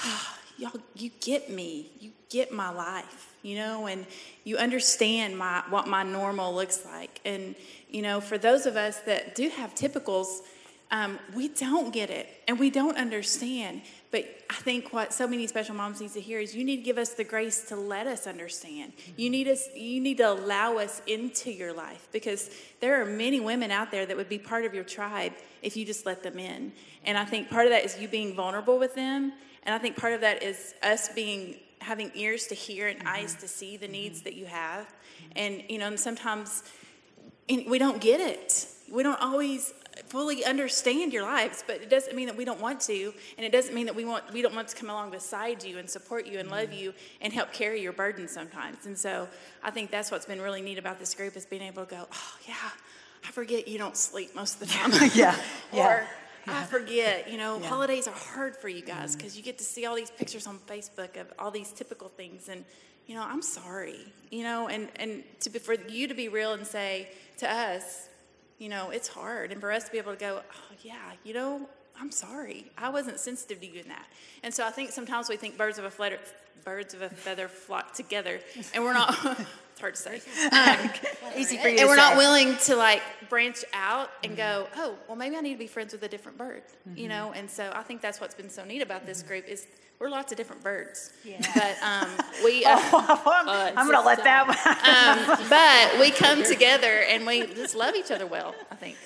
"Ah, 0.04 0.40
y'all, 0.58 0.80
you 0.96 1.12
get 1.22 1.50
me. 1.50 1.92
You 2.00 2.12
get 2.30 2.52
my 2.52 2.70
life, 2.70 3.36
you 3.42 3.56
know, 3.56 3.88
and 3.88 4.06
you 4.44 4.58
understand 4.58 5.38
my 5.38 5.64
what 5.70 5.88
my 5.88 6.04
normal 6.04 6.54
looks 6.54 6.86
like. 6.86 7.22
And, 7.24 7.56
you 7.90 8.02
know, 8.02 8.20
for 8.20 8.38
those 8.38 8.66
of 8.66 8.76
us 8.76 9.00
that 9.02 9.36
do 9.36 9.50
have 9.50 9.74
typicals, 9.76 10.40
um, 10.92 11.20
we 11.36 11.50
don't 11.50 11.94
get 11.94 12.10
it 12.10 12.28
and 12.48 12.60
we 12.60 12.70
don't 12.70 12.98
understand. 12.98 13.82
But 14.10 14.26
I 14.50 14.54
think 14.54 14.94
what 14.94 15.14
so 15.14 15.28
many 15.28 15.48
special 15.48 15.76
moms 15.76 16.00
need 16.00 16.12
to 16.12 16.22
hear 16.22 16.40
is 16.40 16.56
you 16.56 16.64
need 16.64 16.78
to 16.78 16.82
give 16.82 16.98
us 16.98 17.10
the 17.10 17.26
grace 17.26 17.64
to 17.66 17.76
let 17.76 18.08
us 18.08 18.26
understand. 18.26 18.94
You 19.16 19.26
mm-hmm. 19.26 19.32
need 19.32 19.48
us 19.50 19.68
you 19.76 20.00
need 20.00 20.18
to 20.18 20.32
allow 20.32 20.78
us 20.78 21.02
into 21.08 21.52
your 21.52 21.74
life 21.74 22.08
because 22.12 22.50
there 22.80 23.02
are 23.02 23.06
many 23.06 23.40
women 23.40 23.70
out 23.70 23.92
there 23.92 24.06
that 24.06 24.16
would 24.16 24.30
be 24.30 24.40
part 24.40 24.64
of 24.64 24.74
your 24.74 24.86
tribe 24.86 25.34
if 25.62 25.76
you 25.76 25.86
just 25.86 26.06
let 26.06 26.24
them 26.24 26.40
in. 26.40 26.72
And 27.04 27.18
I 27.18 27.26
think 27.26 27.50
part 27.50 27.66
of 27.66 27.72
that 27.72 27.84
is 27.84 28.00
you 28.00 28.08
being 28.08 28.34
vulnerable 28.34 28.80
with 28.80 28.96
them. 28.96 29.34
And 29.64 29.76
I 29.76 29.78
think 29.78 29.98
part 29.98 30.14
of 30.14 30.22
that 30.22 30.42
is 30.42 30.74
us 30.82 31.10
being 31.10 31.58
having 31.80 32.10
ears 32.16 32.48
to 32.48 32.56
hear 32.56 32.88
and 32.88 33.00
mm-hmm. 33.00 33.08
eyes 33.10 33.36
to 33.36 33.48
see 33.48 33.76
the 33.76 33.90
needs 33.90 34.20
mm-hmm. 34.20 34.24
that 34.26 34.36
you 34.36 34.46
have. 34.46 34.88
And 35.36 35.64
you 35.68 35.80
know, 35.80 35.88
and 35.88 36.00
sometimes 36.00 36.64
and 37.50 37.66
we 37.70 37.78
don't 37.78 38.00
get 38.00 38.22
it. 38.22 38.68
We 38.90 39.04
don't 39.04 39.22
always 39.22 39.74
fully 40.08 40.46
understand 40.46 41.14
your 41.14 41.24
lives, 41.24 41.64
but 41.66 41.82
it 41.82 41.90
doesn't 41.90 42.16
mean 42.16 42.28
that 42.28 42.38
we 42.38 42.46
don't 42.46 42.62
want 42.62 42.82
to, 42.82 43.14
and 43.38 43.46
it 43.46 43.52
doesn't 43.52 43.74
mean 43.74 43.86
that 43.88 43.96
we 43.96 44.06
want 44.06 44.32
we 44.34 44.42
don't 44.42 44.56
want 44.56 44.68
to 44.70 44.76
come 44.76 44.90
along 44.90 45.12
beside 45.12 45.64
you 45.64 45.78
and 45.78 45.90
support 45.90 46.26
you 46.28 46.40
and 46.40 46.50
love 46.50 46.70
mm-hmm. 46.70 46.80
you 46.80 46.94
and 47.22 47.34
help 47.34 47.54
carry 47.54 47.82
your 47.82 47.94
burden 47.94 48.28
sometimes. 48.28 48.86
And 48.86 48.98
so 48.98 49.28
I 49.64 49.72
think 49.72 49.92
that's 49.92 50.12
what's 50.12 50.26
been 50.26 50.42
really 50.42 50.62
neat 50.62 50.78
about 50.78 51.00
this 51.00 51.14
group 51.14 51.36
is 51.36 51.46
being 51.46 51.62
able 51.62 51.86
to 51.86 51.92
go, 51.96 52.08
oh 52.12 52.38
yeah, 52.48 52.56
I 53.28 53.32
forget 53.32 53.68
you 53.68 53.78
don't 53.78 53.98
sleep 53.98 54.36
most 54.36 54.62
of 54.62 54.68
the 54.68 54.74
time. 54.74 54.92
Yeah, 55.14 55.36
yeah. 55.74 55.88
or 55.88 56.08
I 56.48 56.64
forget, 56.64 57.30
you 57.30 57.38
know, 57.38 57.60
holidays 57.60 58.08
are 58.08 58.14
hard 58.14 58.56
for 58.56 58.70
you 58.70 58.82
guys 58.82 59.12
mm-hmm. 59.12 59.18
because 59.18 59.38
you 59.38 59.44
get 59.44 59.58
to 59.58 59.64
see 59.64 59.86
all 59.86 59.96
these 59.96 60.12
pictures 60.12 60.48
on 60.48 60.60
Facebook 60.60 61.20
of 61.20 61.32
all 61.38 61.52
these 61.52 61.72
typical 61.72 62.08
things, 62.10 62.48
and 62.50 62.64
you 63.06 63.16
know, 63.16 63.24
I'm 63.24 63.42
sorry, 63.42 64.00
you 64.32 64.44
know, 64.44 64.68
and 64.68 64.88
and 64.96 65.24
to 65.42 65.50
be, 65.50 65.60
for 65.60 65.74
you 65.74 66.08
to 66.08 66.14
be 66.14 66.30
real 66.30 66.54
and 66.54 66.66
say 66.66 67.10
to 67.38 67.52
us, 67.52 68.08
you 68.58 68.70
know, 68.70 68.90
it's 68.90 69.08
hard, 69.08 69.52
and 69.52 69.62
for 69.62 69.72
us 69.72 69.86
to 69.86 69.92
be 69.92 69.98
able 69.98 70.14
to 70.14 70.20
go, 70.20 70.42
oh 70.42 70.76
yeah, 70.82 70.96
you 71.24 71.34
know, 71.34 71.68
I'm 72.00 72.12
sorry, 72.12 72.72
I 72.78 72.90
wasn't 72.90 73.20
sensitive 73.20 73.60
to 73.62 73.68
you 73.68 73.82
in 73.82 73.88
that, 73.90 74.06
and 74.44 74.54
so 74.54 74.66
I 74.66 74.72
think 74.72 74.92
sometimes 74.92 75.30
we 75.30 75.38
think 75.38 75.58
birds 75.58 75.80
of 75.80 75.86
a 75.86 75.92
feather, 75.92 76.20
birds 76.64 76.94
of 76.94 77.02
a 77.02 77.10
feather 77.10 77.48
flock 77.48 77.94
together, 77.94 78.40
and 78.74 78.84
we're 78.84 78.94
not. 78.94 79.16
it's 79.78 79.80
hard 79.80 79.96
to 79.96 80.02
say. 80.02 80.50
Um, 80.52 80.90
easy 81.38 81.58
for 81.58 81.68
you 81.68 81.78
and 81.78 81.88
we're 81.88 81.96
say. 81.96 82.02
not 82.02 82.18
willing 82.18 82.58
to 82.58 82.76
like 82.76 83.02
branch 83.30 83.64
out 83.74 84.10
and 84.24 84.36
go 84.36 84.68
mm-hmm. 84.72 84.80
oh 84.80 84.96
well 85.08 85.16
maybe 85.16 85.36
i 85.36 85.42
need 85.42 85.54
to 85.54 85.60
be 85.60 85.68
friends 85.68 85.94
with 85.94 86.02
a 86.02 86.08
different 86.08 86.36
bird 86.38 86.64
you 86.96 87.04
mm-hmm. 87.04 87.10
know 87.10 87.32
and 87.34 87.50
so 87.50 87.72
i 87.76 87.84
think 87.84 88.02
that's 88.02 88.20
what's 88.20 88.34
been 88.34 88.50
so 88.50 88.64
neat 88.66 88.82
about 88.82 89.06
this 89.06 89.20
mm-hmm. 89.20 89.28
group 89.28 89.48
is 89.48 89.68
we're 90.00 90.10
lots 90.10 90.32
of 90.32 90.38
different 90.38 90.64
birds 90.64 91.12
but 91.56 91.78
um, 91.82 92.08
we 92.44 92.66
uh, 92.66 92.80
I'm 92.96 93.88
going 93.88 94.00
to 94.00 94.06
let 94.06 94.24
that 94.24 94.48
one. 94.48 94.58
um, 95.40 95.50
but 95.50 96.00
we 96.00 96.12
come 96.12 96.44
together 96.44 97.04
and 97.10 97.26
we 97.26 97.48
just 97.48 97.76
love 97.76 97.96
each 97.96 98.12
other 98.12 98.26
well 98.26 98.54
i 98.72 98.76
think 98.76 98.98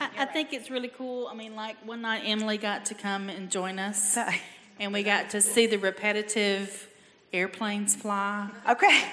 I, 0.00 0.10
I 0.18 0.24
think 0.26 0.52
it's 0.52 0.70
really 0.70 0.88
cool. 0.88 1.28
I 1.28 1.34
mean, 1.34 1.54
like 1.54 1.76
one 1.86 2.02
night 2.02 2.22
Emily 2.24 2.58
got 2.58 2.86
to 2.86 2.94
come 2.94 3.28
and 3.28 3.50
join 3.50 3.78
us, 3.78 4.18
and 4.78 4.92
we 4.92 5.02
got 5.02 5.30
to 5.30 5.40
see 5.40 5.66
the 5.66 5.78
repetitive 5.78 6.88
airplanes 7.32 7.94
fly. 7.94 8.48
Okay. 8.68 9.04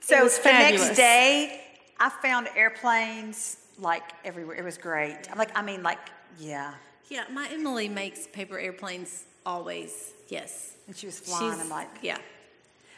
So 0.00 0.24
was 0.24 0.38
the 0.38 0.50
next 0.50 0.96
day, 0.96 1.62
I 1.98 2.08
found 2.08 2.48
airplanes 2.56 3.58
like 3.78 4.02
everywhere. 4.24 4.56
It 4.56 4.64
was 4.64 4.78
great. 4.78 5.30
I'm 5.30 5.38
like, 5.38 5.56
I 5.56 5.62
mean, 5.62 5.82
like, 5.82 5.98
yeah. 6.38 6.74
Yeah, 7.08 7.24
my 7.30 7.48
Emily 7.50 7.88
makes 7.88 8.26
paper 8.26 8.58
airplanes 8.58 9.24
always. 9.44 10.12
Yes. 10.28 10.74
And 10.86 10.96
she 10.96 11.06
was 11.06 11.18
flying. 11.20 11.52
She's 11.52 11.60
I'm 11.60 11.68
like, 11.68 11.88
yeah. 12.02 12.18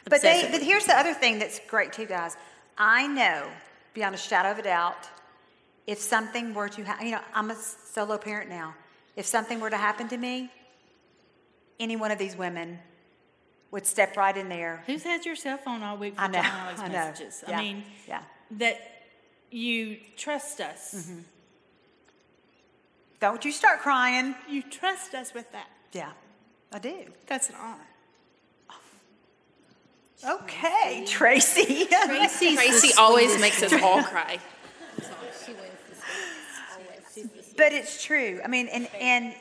But 0.07 0.21
they, 0.21 0.47
but 0.51 0.61
here's 0.61 0.85
the 0.85 0.97
other 0.97 1.13
thing 1.13 1.39
that's 1.39 1.59
great 1.67 1.93
too, 1.93 2.05
guys. 2.05 2.37
I 2.77 3.07
know 3.07 3.47
beyond 3.93 4.13
a 4.13 4.17
shadow 4.17 4.51
of 4.51 4.59
a 4.59 4.61
doubt, 4.61 5.09
if 5.87 5.99
something 5.99 6.53
were 6.53 6.69
to 6.69 6.83
happen, 6.83 7.07
you 7.07 7.13
know, 7.13 7.21
I'm 7.33 7.49
a 7.49 7.55
solo 7.55 8.17
parent 8.17 8.49
now. 8.49 8.75
If 9.15 9.25
something 9.25 9.59
were 9.59 9.69
to 9.69 9.77
happen 9.77 10.07
to 10.09 10.17
me, 10.17 10.51
any 11.79 11.95
one 11.95 12.11
of 12.11 12.19
these 12.19 12.35
women 12.35 12.79
would 13.71 13.85
step 13.85 14.15
right 14.15 14.35
in 14.35 14.49
there. 14.49 14.83
Who's 14.85 15.03
had 15.03 15.25
your 15.25 15.35
cell 15.35 15.57
phone 15.57 15.81
all 15.83 15.97
week 15.97 16.15
for 16.15 16.21
I 16.21 16.27
know. 16.27 16.39
all 16.39 16.71
these 16.71 16.81
I 16.81 16.87
know. 16.87 17.13
Yeah, 17.47 17.57
I 17.57 17.61
mean, 17.61 17.83
yeah. 18.07 18.21
that 18.51 18.79
you 19.51 19.97
trust 20.17 20.61
us. 20.61 20.93
Mm-hmm. 20.95 21.19
Don't 23.19 23.45
you 23.45 23.51
start 23.51 23.79
crying. 23.79 24.35
You 24.49 24.61
trust 24.61 25.15
us 25.15 25.33
with 25.33 25.51
that. 25.53 25.67
Yeah, 25.93 26.11
I 26.71 26.79
do. 26.79 26.95
That's 27.27 27.49
an 27.49 27.55
honor. 27.61 27.87
Oh. 30.23 30.39
Okay, 30.43 31.05
Tracy. 31.07 31.85
Tracy's 31.85 32.55
tracy 32.57 32.91
always 32.97 33.39
makes 33.39 33.61
us 33.61 33.73
all 33.73 34.01
cry 34.13 34.39
But 37.57 37.71
it's 37.71 38.03
true. 38.03 38.41
I 38.43 38.47
mean, 38.47 38.67
and 38.67 38.87
and 38.99 39.33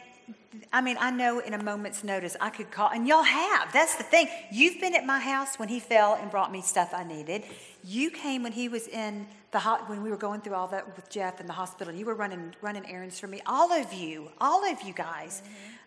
I 0.73 0.81
mean, 0.81 0.97
I 1.01 1.11
know 1.11 1.41
in 1.41 1.55
a 1.55 1.63
moment's 1.63 2.05
notice 2.05 2.37
I 2.41 2.51
could 2.51 2.71
call, 2.71 2.91
and 2.91 3.09
y'all 3.09 3.23
have. 3.25 3.73
That's 3.73 3.97
the 3.97 4.05
thing. 4.05 4.29
You've 4.53 4.81
been 4.81 4.95
at 4.95 5.05
my 5.05 5.19
house 5.19 5.59
when 5.59 5.69
he 5.69 5.81
fell 5.81 6.15
and 6.15 6.31
brought 6.31 6.53
me 6.53 6.63
stuff 6.63 6.93
I 6.95 7.05
needed. 7.05 7.43
You 7.87 8.11
came 8.11 8.43
when 8.43 8.53
he 8.53 8.69
was 8.69 8.89
in 8.89 9.27
the 9.51 9.59
hot 9.59 9.89
when 9.91 10.03
we 10.03 10.11
were 10.11 10.17
going 10.17 10.41
through 10.41 10.55
all 10.55 10.69
that 10.69 10.97
with 10.97 11.11
Jeff 11.11 11.41
in 11.41 11.47
the 11.47 11.53
hospital. 11.53 11.93
You 11.93 12.07
were 12.07 12.15
running 12.15 12.55
running 12.63 12.91
errands 12.91 13.21
for 13.21 13.27
me. 13.27 13.43
All 13.47 13.73
of 13.73 13.93
you, 13.93 14.31
all 14.41 14.65
of 14.65 14.83
you 14.83 14.95
guys, 14.95 15.43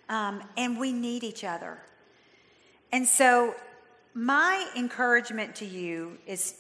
um, 0.08 0.44
and 0.56 0.80
we 0.80 0.94
need 0.94 1.24
each 1.24 1.44
other. 1.44 1.80
And 2.92 3.08
so, 3.08 3.56
my 4.14 4.70
encouragement 4.76 5.56
to 5.56 5.66
you 5.66 6.18
is 6.26 6.56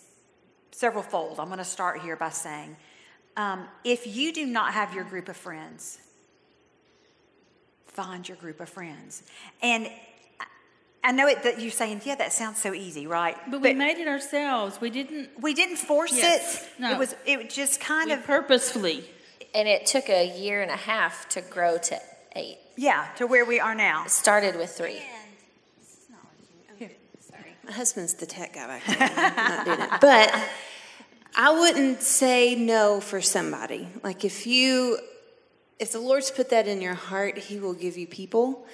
several 0.71 1.03
fold. 1.03 1.39
I'm 1.39 1.47
going 1.47 1.59
to 1.59 1.63
start 1.63 2.01
here 2.01 2.15
by 2.15 2.29
saying, 2.29 2.75
um, 3.37 3.67
if 3.83 4.07
you 4.07 4.33
do 4.33 4.45
not 4.45 4.73
have 4.73 4.93
your 4.93 5.03
group 5.03 5.29
of 5.29 5.37
friends 5.37 5.99
find 7.97 8.27
your 8.29 8.37
group 8.37 8.59
of 8.59 8.69
friends. 8.69 9.23
And 9.63 9.89
I- 11.07 11.09
I 11.09 11.11
know 11.13 11.27
it, 11.27 11.43
that 11.43 11.61
you're 11.61 11.71
saying, 11.71 12.01
yeah, 12.03 12.15
that 12.15 12.33
sounds 12.33 12.59
so 12.61 12.73
easy, 12.73 13.07
right? 13.07 13.37
But 13.49 13.61
we 13.61 13.73
made 13.73 13.97
it 13.97 14.07
ourselves. 14.07 14.79
We 14.81 14.89
didn't 14.89 15.29
we 15.41 15.53
didn't 15.53 15.77
force 15.77 16.13
Yes. 16.15 16.63
it. 16.63 16.69
No. 16.81 16.91
It 16.91 16.97
was 16.97 17.15
it 17.25 17.49
just 17.49 17.79
kind 17.79 18.07
we 18.07 18.13
of 18.13 18.23
purposefully. 18.25 19.03
And 19.55 19.67
it 19.67 19.85
took 19.85 20.09
a 20.09 20.27
year 20.37 20.61
and 20.61 20.69
a 20.69 20.75
half 20.75 21.27
to 21.29 21.41
grow 21.41 21.77
to 21.77 21.99
eight. 22.35 22.57
yeah 22.75 23.07
to 23.17 23.25
where 23.25 23.45
we 23.45 23.59
are 23.59 23.73
now. 23.75 24.03
It 24.05 24.11
started 24.11 24.55
with 24.57 24.69
three. 24.71 25.01
Sorry, 27.21 27.55
My 27.65 27.71
husband's 27.71 28.13
the 28.15 28.25
tech 28.25 28.53
guy 28.53 28.67
back 28.67 28.85
there. 28.85 29.09
I'm 29.15 29.35
not 29.35 29.65
doing 29.65 29.81
it. 29.81 30.01
But 30.01 30.33
I 31.35 31.51
wouldn't 31.59 32.01
say 32.01 32.55
no 32.55 32.99
for 32.99 33.21
somebody. 33.21 33.87
Like 34.03 34.25
if 34.25 34.45
you, 34.47 34.99
if 35.79 35.91
the 35.91 35.99
Lord's 35.99 36.31
put 36.31 36.49
that 36.49 36.67
in 36.67 36.81
your 36.81 36.95
heart, 36.95 37.37
He 37.37 37.59
will 37.59 37.73
give 37.73 37.97
you 37.97 38.07
people, 38.07 38.65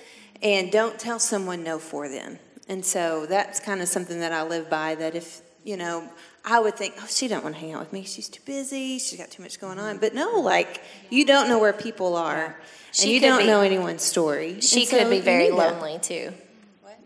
and 0.43 0.71
don't 0.71 0.99
tell 0.99 1.17
someone 1.19 1.63
no 1.63 1.79
for 1.79 2.07
them. 2.09 2.37
And 2.67 2.85
so 2.85 3.25
that's 3.25 3.59
kind 3.59 3.81
of 3.81 3.87
something 3.87 4.19
that 4.19 4.31
I 4.31 4.43
live 4.43 4.69
by. 4.69 4.95
That 4.95 5.15
if 5.15 5.41
you 5.63 5.77
know, 5.77 6.07
I 6.45 6.59
would 6.59 6.75
think, 6.75 6.95
oh, 7.01 7.07
she 7.09 7.27
don't 7.27 7.43
want 7.43 7.55
to 7.55 7.61
hang 7.61 7.73
out 7.73 7.79
with 7.79 7.93
me. 7.93 8.03
She's 8.03 8.27
too 8.29 8.41
busy. 8.45 8.99
She's 8.99 9.17
got 9.17 9.31
too 9.31 9.41
much 9.41 9.59
going 9.59 9.79
on. 9.79 9.97
But 9.97 10.13
no, 10.13 10.39
like 10.39 10.81
you 11.09 11.25
don't 11.25 11.47
know 11.47 11.59
where 11.59 11.73
people 11.73 12.15
are, 12.15 12.45
and 12.45 12.55
She 12.91 13.13
you 13.15 13.19
don't 13.19 13.39
be- 13.39 13.47
know 13.47 13.61
anyone's 13.61 14.03
story. 14.03 14.61
She 14.61 14.81
And 14.81 14.89
could 14.89 15.09
be 15.09 15.19
very 15.21 15.49
need 15.49 15.57
that. 15.57 15.73
lonely 15.81 15.99
too. 15.99 16.33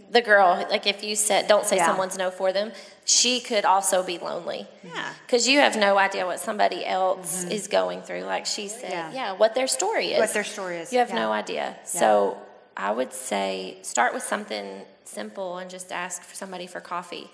The 0.09 0.21
girl, 0.21 0.65
like 0.69 0.87
if 0.87 1.03
you 1.03 1.17
said, 1.17 1.47
don't 1.49 1.65
say 1.65 1.75
Yeah. 1.75 1.87
someone's 1.87 2.17
no 2.17 2.31
for 2.31 2.53
them, 2.53 2.71
she 3.03 3.41
could 3.41 3.65
also 3.65 4.03
be 4.03 4.17
lonely. 4.19 4.65
Yeah. 4.81 5.13
Because 5.25 5.49
you 5.49 5.59
have 5.59 5.75
no 5.75 5.97
idea 5.97 6.25
what 6.25 6.39
somebody 6.39 6.85
else 6.85 7.43
is 7.43 7.67
going 7.67 8.01
through. 8.03 8.21
Like 8.21 8.45
she 8.45 8.69
said, 8.69 8.83
Mm-hmm. 8.93 9.13
Yeah. 9.15 9.31
yeah, 9.31 9.31
what 9.33 9.53
their 9.53 9.67
story 9.67 10.13
is. 10.13 10.19
What 10.19 10.33
their 10.33 10.45
story 10.45 10.77
is, 10.77 10.93
You 10.93 10.99
have 10.99 11.09
yeah. 11.09 11.15
no 11.15 11.31
idea. 11.33 11.75
So 11.83 12.37
I 12.79 12.91
would 12.91 13.11
say 13.11 13.77
start 13.81 14.13
with 14.13 14.21
something 14.23 14.83
simple 15.03 15.57
and 15.57 15.69
just 15.69 15.91
ask 15.91 16.21
for 16.21 16.35
somebody 16.35 16.67
for 16.67 16.79
coffee. 16.79 17.29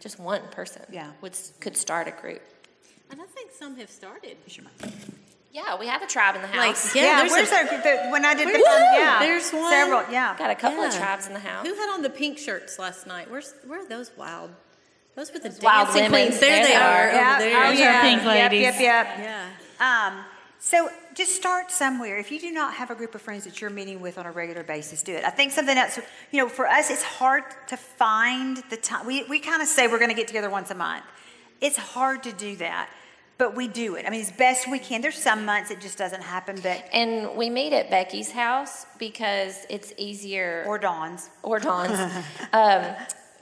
Just 0.00 0.18
one 0.20 0.42
person 0.50 0.82
Mm-hmm. 0.82 0.94
Yeah. 0.94 1.10
would, 1.22 1.36
could 1.60 1.76
start 1.76 2.08
a 2.08 2.10
group. 2.10 2.42
And 3.10 3.20
I 3.20 3.24
think 3.24 3.50
some 3.52 3.76
have 3.76 3.90
started. 3.90 4.36
Yeah, 5.52 5.78
we 5.78 5.86
have 5.86 6.02
a 6.02 6.06
tribe 6.06 6.34
in 6.36 6.42
the 6.42 6.48
Like, 6.48 6.68
house. 6.76 6.94
yeah, 6.94 7.24
Yeah, 7.24 7.30
where's 7.30 7.50
a, 7.50 7.56
our, 7.56 7.64
the, 7.64 8.08
when 8.10 8.24
I 8.24 8.34
did 8.34 8.48
the 8.48 8.52
Where's- 8.52 8.64
fun, 8.64 8.82
yeah, 8.94 9.18
There's 9.20 9.50
one. 9.52 9.70
several, 9.70 10.12
yeah. 10.12 10.36
Got 10.38 10.50
a 10.50 10.54
couple 10.54 10.82
of 10.82 10.94
tribes 10.94 11.26
in 11.26 11.32
the 11.34 11.40
house. 11.40 11.66
who 11.66 11.74
had 11.74 11.90
on 11.94 12.02
the 12.02 12.08
pink 12.10 12.38
shirts 12.38 12.78
last 12.78 13.06
night? 13.06 13.30
Where's 13.30 13.54
where 13.66 13.80
are 13.80 13.88
those 13.88 14.10
wild? 14.16 14.50
Those 15.14 15.30
were 15.32 15.40
the 15.40 15.54
wild 15.62 15.88
dancing 15.88 16.04
women. 16.04 16.10
queens. 16.28 16.40
There, 16.40 16.50
There 16.50 16.62
they 16.64 16.68
they 16.70 16.74
are, 16.76 16.82
are. 17.08 17.12
Yeah, 17.12 17.30
over 17.36 17.38
there. 17.44 17.64
oh, 17.64 17.68
Those 17.70 17.80
are 17.80 17.82
yeah. 17.82 18.00
pink 18.02 18.22
Yep, 18.22 18.50
ladies. 18.50 18.62
Yep, 18.62 18.80
yep, 18.80 19.06
Yeah. 19.80 20.08
Um, 20.08 20.24
so 20.58 20.88
just 21.14 21.34
start 21.36 21.70
somewhere. 21.70 22.18
If 22.18 22.30
you 22.32 22.40
do 22.40 22.50
not 22.50 22.74
have 22.74 22.90
a 22.90 22.94
group 22.94 23.14
of 23.14 23.22
friends 23.22 23.44
that 23.44 23.60
you're 23.60 23.70
meeting 23.70 24.00
with 24.00 24.18
on 24.18 24.26
a 24.26 24.30
regular 24.32 24.62
basis, 24.62 25.02
do 25.02 25.12
it. 25.14 25.24
I 25.24 25.30
think 25.30 25.52
something 25.52 25.76
else, 25.76 25.98
you 26.30 26.38
know, 26.40 26.48
for 26.48 26.66
us, 26.66 26.90
it's 26.90 27.02
hard 27.02 27.44
to 27.68 27.76
find 27.76 28.62
the 28.70 28.76
time. 28.76 29.06
We, 29.06 29.24
we 29.24 29.38
kind 29.38 29.62
of 29.62 29.68
say 29.68 29.86
we're 29.86 29.98
going 29.98 30.10
to 30.10 30.16
get 30.16 30.26
together 30.28 30.50
once 30.50 30.70
a 30.70 30.74
month. 30.74 31.04
It's 31.60 31.76
hard 31.76 32.22
to 32.24 32.32
do 32.32 32.56
that, 32.56 32.88
but 33.38 33.54
we 33.54 33.68
do 33.68 33.94
it. 33.96 34.06
I 34.06 34.10
mean, 34.10 34.20
as 34.20 34.32
best 34.32 34.68
we 34.70 34.78
can. 34.78 35.00
There's 35.00 35.16
some 35.16 35.44
months 35.44 35.70
it 35.70 35.80
just 35.80 35.96
doesn't 35.98 36.22
happen, 36.22 36.58
but, 36.62 36.84
And 36.92 37.36
we 37.36 37.50
meet 37.50 37.72
at 37.72 37.88
Becky's 37.90 38.30
house 38.32 38.86
because 38.98 39.66
it's 39.70 39.92
easier, 39.96 40.64
or 40.66 40.78
Dawn's. 40.78 41.30
or 41.42 41.58
Dawn's, 41.60 41.98
um, 42.52 42.84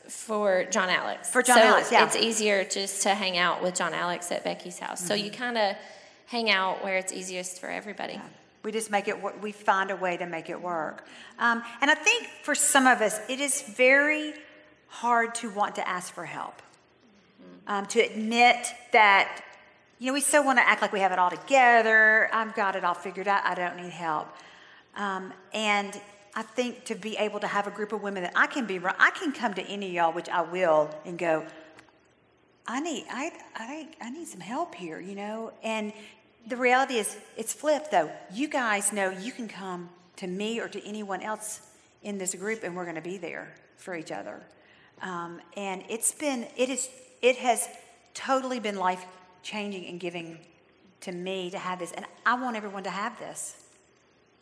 for 0.09 0.64
John 0.70 0.88
Alex. 0.88 1.30
For 1.30 1.42
John 1.42 1.56
so 1.59 1.62
Alex, 1.62 1.92
yeah. 1.92 2.04
It's 2.04 2.16
easier 2.16 2.64
just 2.64 3.02
to 3.04 3.11
hang 3.14 3.38
out 3.38 3.62
with 3.62 3.74
John 3.76 3.94
Alex 3.94 4.33
at 4.33 4.42
Becky's 4.44 4.78
house. 4.78 5.00
So 5.06 5.14
Mm-hmm. 5.14 5.24
you 5.24 5.30
kind 5.30 5.56
of 5.56 5.76
hang 6.30 6.48
out 6.48 6.84
where 6.84 6.96
it's 6.96 7.12
easiest 7.12 7.60
for 7.60 7.68
everybody. 7.68 8.20
We 8.62 8.70
just 8.70 8.88
make 8.88 9.08
it, 9.08 9.16
we 9.42 9.50
find 9.50 9.90
a 9.90 9.96
way 9.96 10.16
to 10.16 10.26
make 10.26 10.48
it 10.48 10.62
work. 10.62 11.04
Um, 11.40 11.60
and 11.80 11.90
I 11.90 11.94
think 11.94 12.28
for 12.44 12.54
some 12.54 12.86
of 12.86 13.00
us, 13.00 13.18
it 13.28 13.40
is 13.40 13.62
very 13.62 14.34
hard 14.86 15.34
to 15.36 15.50
want 15.50 15.74
to 15.74 15.88
ask 15.88 16.14
for 16.14 16.24
help, 16.24 16.62
um, 17.66 17.84
to 17.86 17.98
admit 18.00 18.64
that, 18.92 19.42
you 19.98 20.06
know, 20.06 20.12
we 20.12 20.20
still 20.20 20.44
want 20.44 20.58
to 20.60 20.68
act 20.68 20.82
like 20.82 20.92
we 20.92 21.00
have 21.00 21.10
it 21.10 21.18
all 21.18 21.30
together. 21.30 22.30
I've 22.32 22.54
got 22.54 22.76
it 22.76 22.84
all 22.84 22.94
figured 22.94 23.26
out. 23.26 23.44
I 23.44 23.56
don't 23.56 23.76
need 23.82 23.90
help. 23.90 24.28
Um, 24.94 25.32
and 25.52 26.00
I 26.36 26.42
think 26.42 26.84
to 26.84 26.94
be 26.94 27.16
able 27.16 27.40
to 27.40 27.48
have 27.48 27.66
a 27.66 27.72
group 27.72 27.92
of 27.92 28.02
women 28.02 28.22
that 28.22 28.34
I 28.36 28.46
can 28.46 28.66
be, 28.66 28.80
I 28.84 29.10
can 29.10 29.32
come 29.32 29.54
to 29.54 29.62
any 29.62 29.88
of 29.88 29.92
y'all, 29.94 30.12
which 30.12 30.28
I 30.28 30.42
will, 30.42 30.94
and 31.04 31.18
go, 31.18 31.44
I 32.66 32.78
need 32.78 33.06
I, 33.10 33.32
I 33.56 33.88
I 34.00 34.10
need 34.10 34.28
some 34.28 34.40
help 34.40 34.76
here, 34.76 35.00
you 35.00 35.16
know. 35.16 35.52
And 35.64 35.92
the 36.50 36.56
reality 36.56 36.94
is, 36.94 37.16
it's 37.36 37.54
flipped 37.54 37.90
though. 37.90 38.10
You 38.32 38.48
guys 38.48 38.92
know 38.92 39.10
you 39.10 39.32
can 39.32 39.48
come 39.48 39.88
to 40.16 40.26
me 40.26 40.60
or 40.60 40.68
to 40.68 40.84
anyone 40.86 41.22
else 41.22 41.60
in 42.02 42.18
this 42.18 42.34
group, 42.34 42.62
and 42.64 42.76
we're 42.76 42.84
going 42.84 42.96
to 42.96 43.00
be 43.00 43.16
there 43.16 43.54
for 43.76 43.94
each 43.94 44.12
other. 44.12 44.42
Um, 45.00 45.40
and 45.56 45.82
it's 45.88 46.12
been 46.12 46.46
it 46.56 46.68
is 46.68 46.90
it 47.22 47.36
has 47.36 47.68
totally 48.12 48.60
been 48.60 48.76
life 48.76 49.04
changing 49.42 49.86
and 49.86 49.98
giving 49.98 50.38
to 51.02 51.12
me 51.12 51.50
to 51.50 51.58
have 51.58 51.78
this, 51.78 51.92
and 51.92 52.04
I 52.26 52.34
want 52.40 52.56
everyone 52.56 52.82
to 52.84 52.90
have 52.90 53.18
this. 53.18 53.56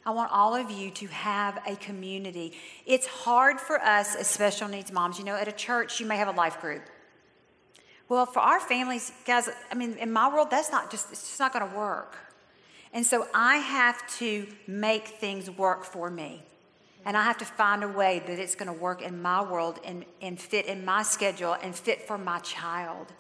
I 0.05 0.11
want 0.11 0.33
all 0.33 0.55
of 0.55 0.71
you 0.71 0.91
to 0.91 1.07
have 1.09 1.61
a 1.67 1.77
community. 1.77 2.55
It's 2.87 3.07
hard 3.07 3.61
for 3.61 3.79
us 3.81 4.17
as 4.17 4.27
special 4.27 4.67
needs 4.67 4.91
moms. 4.91 5.19
You 5.19 5.25
know, 5.25 5.37
at 5.37 5.49
a 5.49 5.53
church, 5.53 6.01
you 6.01 6.07
may 6.07 6.17
have 6.17 6.29
a 6.29 6.33
life 6.33 6.61
group. 6.61 6.83
Well, 8.09 8.25
for 8.25 8.41
our 8.41 8.59
families, 8.59 9.13
guys, 9.27 9.51
I 9.71 9.75
mean, 9.75 9.95
in 9.95 10.11
my 10.11 10.33
world, 10.33 10.49
that's 10.51 10.71
not 10.71 10.91
just, 10.91 11.13
it's 11.13 11.29
just 11.29 11.39
not 11.39 11.53
going 11.53 11.71
to 11.71 11.77
work. 11.77 12.17
And 12.95 13.05
so 13.05 13.27
I 13.35 13.57
have 13.57 14.07
to 14.19 14.47
make 14.67 15.09
things 15.09 15.51
work 15.51 15.85
for 15.85 16.11
me. 16.11 16.43
And 17.05 17.17
I 17.17 17.23
have 17.23 17.39
to 17.39 17.45
find 17.45 17.85
a 17.85 17.89
way 17.89 18.23
that 18.27 18.39
it's 18.39 18.55
going 18.55 18.75
to 18.75 18.79
work 18.79 19.03
in 19.03 19.21
my 19.21 19.43
world 19.43 19.79
and, 19.85 20.07
and 20.23 20.41
fit 20.41 20.67
in 20.67 20.85
my 20.85 21.03
schedule 21.03 21.57
and 21.63 21.75
fit 21.75 22.07
for 22.07 22.17
my 22.17 22.39
child. 22.41 23.13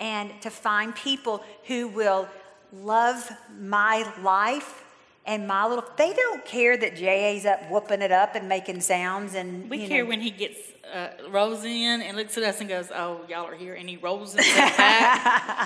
And 0.00 0.30
to 0.42 0.50
find 0.50 0.94
people 0.96 1.42
who 1.66 1.88
will 1.88 2.28
love 2.72 3.30
my 3.60 4.12
life 4.20 4.84
and 5.26 5.46
my 5.46 5.66
little, 5.66 5.83
they 5.96 6.12
don't 6.12 6.44
care 6.44 6.76
that 6.76 6.96
JA's 6.96 7.46
up 7.46 7.70
whooping 7.70 8.02
it 8.02 8.12
up 8.12 8.34
and 8.34 8.48
making 8.48 8.80
sounds 8.80 9.34
and, 9.34 9.70
We 9.70 9.86
care 9.86 10.02
know, 10.02 10.08
when 10.10 10.20
he 10.20 10.30
gets 10.30 10.58
uh, 10.92 11.08
rolls 11.30 11.64
in 11.64 12.02
and 12.02 12.16
looks 12.16 12.36
at 12.36 12.44
us 12.44 12.60
and 12.60 12.68
goes, 12.68 12.90
"Oh, 12.94 13.20
y'all 13.28 13.46
are 13.46 13.54
here," 13.54 13.74
and 13.74 13.88
he 13.88 13.96
rolls 13.96 14.34
in 14.34 14.38
back. 14.38 15.64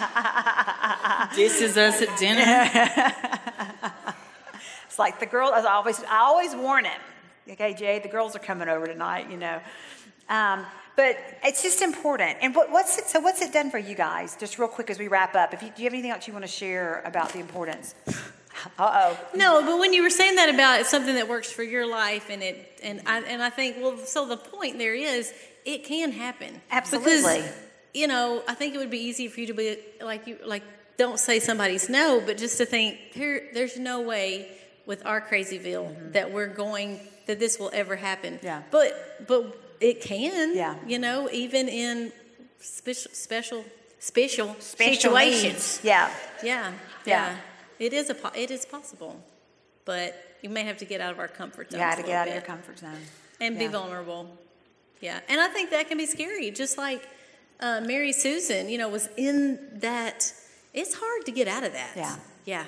this 1.37 1.61
is 1.61 1.77
us 1.77 2.01
at 2.03 2.17
dinner. 2.19 2.73
It's 4.99 4.99
like 4.99 5.21
the 5.21 5.27
girl. 5.27 5.53
I 5.55 5.61
always, 5.61 6.03
I 6.03 6.19
always 6.19 6.57
warn 6.57 6.85
him. 6.85 7.01
Okay, 7.49 7.73
Jay, 7.73 8.01
the 8.01 8.09
girls 8.09 8.35
are 8.35 8.41
coming 8.41 8.69
over 8.69 8.85
tonight. 8.85 9.31
You 9.31 9.37
know, 9.37 9.61
um, 10.29 10.67
but 10.97 11.17
it's 11.45 11.63
just 11.63 11.83
important. 11.83 12.39
And 12.43 12.53
what, 12.53 12.73
what's 12.73 12.99
it? 12.99 13.05
So, 13.05 13.21
what's 13.21 13.41
it 13.41 13.53
done 13.53 13.71
for 13.71 13.79
you 13.79 13.95
guys? 13.95 14.37
Just 14.41 14.59
real 14.59 14.67
quick 14.67 14.91
as 14.91 14.99
we 14.99 15.07
wrap 15.07 15.37
up. 15.37 15.55
If 15.55 15.63
you, 15.63 15.69
do 15.69 15.83
you 15.83 15.85
have 15.85 15.93
anything 15.93 16.11
else 16.11 16.27
you 16.27 16.33
want 16.33 16.45
to 16.45 16.51
share 16.51 17.01
about 17.05 17.33
the 17.33 17.39
importance? 17.39 17.95
Uh 18.79 19.13
oh. 19.15 19.21
No, 19.35 19.63
but 19.65 19.79
when 19.79 19.93
you 19.93 20.03
were 20.03 20.11
saying 20.11 20.37
that 20.37 20.49
about 20.53 20.81
it's 20.81 20.89
something 20.89 21.15
that 21.15 21.29
works 21.29 21.51
for 21.51 21.63
your 21.63 21.87
life, 21.87 22.29
and 22.31 22.43
it, 22.43 22.79
and 22.83 23.01
I, 23.07 23.21
and 23.23 23.43
I 23.43 23.51
think, 23.51 23.77
well, 23.81 23.97
so 23.99 24.27
the 24.27 24.37
point 24.37 24.79
there 24.79 24.95
is, 24.95 25.33
it 25.65 25.85
can 25.85 26.13
happen. 26.13 26.61
Absolutely. 26.71 27.37
Because, 27.43 27.53
you 27.95 28.07
know, 28.07 28.43
I 28.49 28.55
think 28.55 28.75
it 28.75 28.79
would 28.79 28.91
be 28.91 28.99
easy 29.01 29.29
for 29.29 29.41
you 29.41 29.47
to 29.49 29.55
be 29.55 29.77
like 30.03 30.27
you, 30.27 30.39
like, 30.45 30.63
don't 30.97 31.19
say 31.19 31.39
somebody's 31.41 31.89
no, 31.89 32.21
but 32.25 32.39
just 32.39 32.59
to 32.59 32.67
think, 32.67 32.99
there, 33.15 33.49
there's 33.55 33.79
no 33.79 34.01
way 34.03 34.49
with 34.87 35.05
our 35.07 35.21
crazyville 35.21 36.13
that 36.13 36.33
we're 36.33 36.47
going 36.49 37.01
that 37.27 37.39
this 37.39 37.59
will 37.59 37.71
ever 37.73 37.95
happen. 37.95 38.35
Mm-hmm. 38.35 38.47
Yeah. 38.47 38.63
But, 38.71 39.27
but 39.29 39.57
it 39.81 40.01
can. 40.01 40.57
Yeah. 40.57 40.75
You 40.87 40.99
know, 40.99 41.29
even 41.31 41.69
in 41.69 42.13
special, 42.59 43.11
special, 43.13 43.65
special, 43.99 44.57
Special 44.59 44.95
situations. 45.13 45.81
Yeah. 45.83 46.11
Yeah, 46.43 46.73
Yeah. 47.05 47.33
yeah. 47.33 47.37
It 47.79 47.93
is 47.93 48.11
a 48.11 48.15
po- 48.15 48.33
it 48.35 48.51
is 48.51 48.65
possible, 48.67 49.21
but 49.85 50.15
you 50.43 50.51
may 50.51 50.65
have 50.65 50.77
to 50.79 50.85
get 50.85 51.01
out 51.01 51.13
of 51.13 51.19
our 51.19 51.29
comfort 51.29 51.71
zone. 51.71 51.81
You 51.81 51.87
got 51.87 51.97
to 51.97 52.03
get 52.03 52.13
out 52.17 52.29
of 52.29 52.35
your 52.35 52.43
comfort 52.43 52.79
zone. 52.79 52.97
and 53.41 53.55
Yeah. 53.55 53.61
be 53.61 53.67
vulnerable. 53.69 54.37
Yeah, 55.01 55.21
and 55.29 55.41
I 55.41 55.47
think 55.49 55.71
that 55.71 55.89
can 55.89 55.97
be 55.99 56.07
scary. 56.07 56.51
Just 56.51 56.77
like 56.77 57.09
uh, 57.61 57.81
Mary 57.81 58.13
Susan, 58.13 58.69
you 58.69 58.79
know, 58.79 58.89
was 58.89 59.09
in 59.17 59.59
that. 59.81 60.33
It's 60.75 60.95
hard 60.95 61.25
to 61.27 61.33
get 61.33 61.47
out 61.49 61.63
of 61.65 61.73
that. 61.73 61.93
Yeah. 61.97 62.17
yeah, 62.45 62.65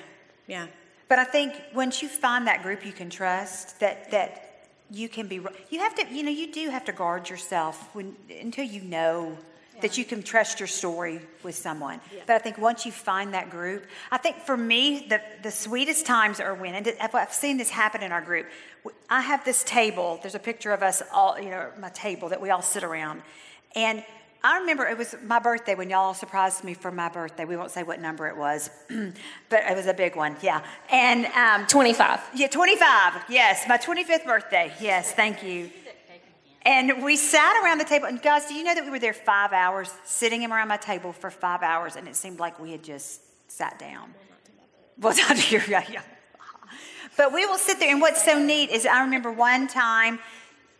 yeah. 0.47 0.67
But 1.09 1.19
I 1.19 1.23
think 1.25 1.53
once 1.73 2.01
you 2.01 2.07
find 2.07 2.47
that 2.47 2.63
group 2.63 2.85
you 2.85 2.93
can 2.93 3.09
trust, 3.09 3.79
that 3.81 4.11
that 4.11 4.47
you 4.89 5.09
can 5.09 5.27
be. 5.27 5.35
You 5.69 5.79
have 5.79 5.93
to. 5.95 6.07
You 6.09 6.23
know, 6.23 6.31
you 6.31 6.51
do 6.53 6.69
have 6.69 6.85
to 6.85 6.93
guard 6.93 7.29
yourself 7.29 7.93
when 7.93 8.15
until 8.39 8.63
you 8.65 8.81
know 8.81 9.37
that 9.81 9.97
you 9.97 10.05
can 10.05 10.23
trust 10.23 10.59
your 10.59 10.67
story 10.67 11.21
with 11.43 11.55
someone. 11.55 11.99
But 12.25 12.35
I 12.35 12.39
think 12.39 12.57
once 12.57 12.85
you 12.85 12.91
find 12.91 13.33
that 13.33 13.49
group, 13.49 13.85
I 14.11 14.17
think 14.17 14.37
for 14.37 14.57
me 14.57 15.07
the 15.09 15.21
the 15.43 15.51
sweetest 15.51 16.05
times 16.05 16.39
are 16.39 16.53
when, 16.53 16.75
and 16.75 16.93
I've 16.99 17.33
seen 17.33 17.57
this 17.57 17.69
happen 17.69 18.01
in 18.03 18.11
our 18.11 18.21
group. 18.21 18.47
I 19.09 19.21
have 19.21 19.45
this 19.45 19.63
table. 19.63 20.19
There's 20.21 20.35
a 20.35 20.39
picture 20.39 20.71
of 20.71 20.81
us 20.81 21.01
all. 21.13 21.39
You 21.39 21.49
know, 21.49 21.69
my 21.79 21.89
table 21.89 22.29
that 22.29 22.41
we 22.41 22.49
all 22.49 22.61
sit 22.61 22.83
around, 22.83 23.21
and 23.75 24.03
I 24.43 24.57
remember 24.57 24.87
it 24.87 24.97
was 24.97 25.15
my 25.23 25.37
birthday 25.37 25.75
when 25.75 25.91
y'all 25.91 26.15
surprised 26.15 26.63
me 26.63 26.73
for 26.73 26.91
my 26.91 27.09
birthday. 27.09 27.45
We 27.45 27.55
won't 27.57 27.69
say 27.69 27.83
what 27.83 28.01
number 28.01 28.27
it 28.27 28.35
was, 28.35 28.71
but 28.89 29.63
it 29.69 29.75
was 29.75 29.85
a 29.85 29.93
big 29.93 30.15
one. 30.15 30.35
Yeah. 30.41 30.63
And 30.89 31.27
um, 31.27 31.67
25. 31.67 32.21
Yeah, 32.33 32.47
25. 32.47 33.25
Yes, 33.29 33.65
my 33.69 33.77
25th 33.77 34.25
birthday. 34.25 34.73
Yes, 34.81 35.13
thank 35.13 35.43
you. 35.43 35.69
And 36.63 37.03
we 37.03 37.15
sat 37.15 37.63
around 37.63 37.79
the 37.79 37.85
table. 37.85 38.05
And 38.05 38.21
guys, 38.21 38.45
do 38.45 38.53
you 38.53 38.63
know 38.63 38.75
that 38.75 38.83
we 38.83 38.91
were 38.91 38.99
there 38.99 39.13
five 39.13 39.51
hours, 39.51 39.91
sitting 40.03 40.45
around 40.49 40.67
my 40.67 40.77
table 40.77 41.11
for 41.11 41.31
five 41.31 41.63
hours, 41.63 41.95
and 41.95 42.07
it 42.07 42.15
seemed 42.15 42.39
like 42.39 42.59
we 42.59 42.71
had 42.71 42.83
just 42.83 43.21
sat 43.51 43.79
down. 43.79 44.13
Well, 44.99 45.15
not 45.29 45.37
here. 45.37 45.63
Yeah, 45.67 45.83
yeah. 45.91 46.01
But 47.17 47.33
we 47.33 47.45
will 47.45 47.57
sit 47.57 47.79
there, 47.79 47.89
and 47.91 47.99
what's 47.99 48.23
so 48.23 48.39
neat 48.39 48.69
is 48.69 48.85
I 48.85 49.01
remember 49.01 49.31
one 49.31 49.67
time 49.67 50.19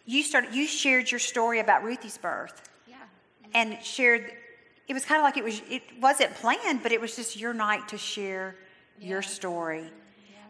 you 0.05 0.23
started, 0.23 0.53
you 0.53 0.67
shared 0.67 1.11
your 1.11 1.19
story 1.19 1.59
about 1.59 1.83
Ruthie's 1.83 2.17
birth 2.17 2.69
Yeah. 2.87 2.95
and 3.53 3.83
shared 3.83 4.31
it 4.87 4.93
was 4.93 5.05
kind 5.05 5.19
of 5.19 5.23
like 5.23 5.37
it 5.37 5.43
was 5.43 5.61
it 5.69 5.83
wasn't 6.01 6.33
planned 6.35 6.83
but 6.83 6.91
it 6.91 6.99
was 6.99 7.15
just 7.15 7.39
your 7.39 7.53
night 7.53 7.87
to 7.89 7.97
share 7.97 8.55
your 8.99 9.21
story 9.21 9.85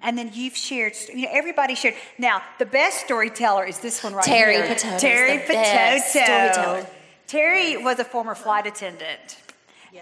and 0.03 0.17
then 0.17 0.31
you've 0.33 0.55
shared 0.55 0.93
you 1.13 1.23
know 1.23 1.29
everybody 1.31 1.75
shared 1.75 1.95
now 2.17 2.41
the 2.59 2.65
best 2.65 2.97
storyteller 3.05 3.65
is 3.65 3.79
this 3.79 4.03
one 4.03 4.13
right 4.13 4.25
Terry 4.25 4.55
here 4.55 4.65
Patoto 4.65 4.95
is 4.95 5.01
terry 5.01 5.37
the 5.37 5.99
storyteller. 6.01 6.87
Terry 7.27 7.77
was 7.77 7.99
a 7.99 8.03
former 8.05 8.35
flight 8.35 8.65
attendant 8.67 9.37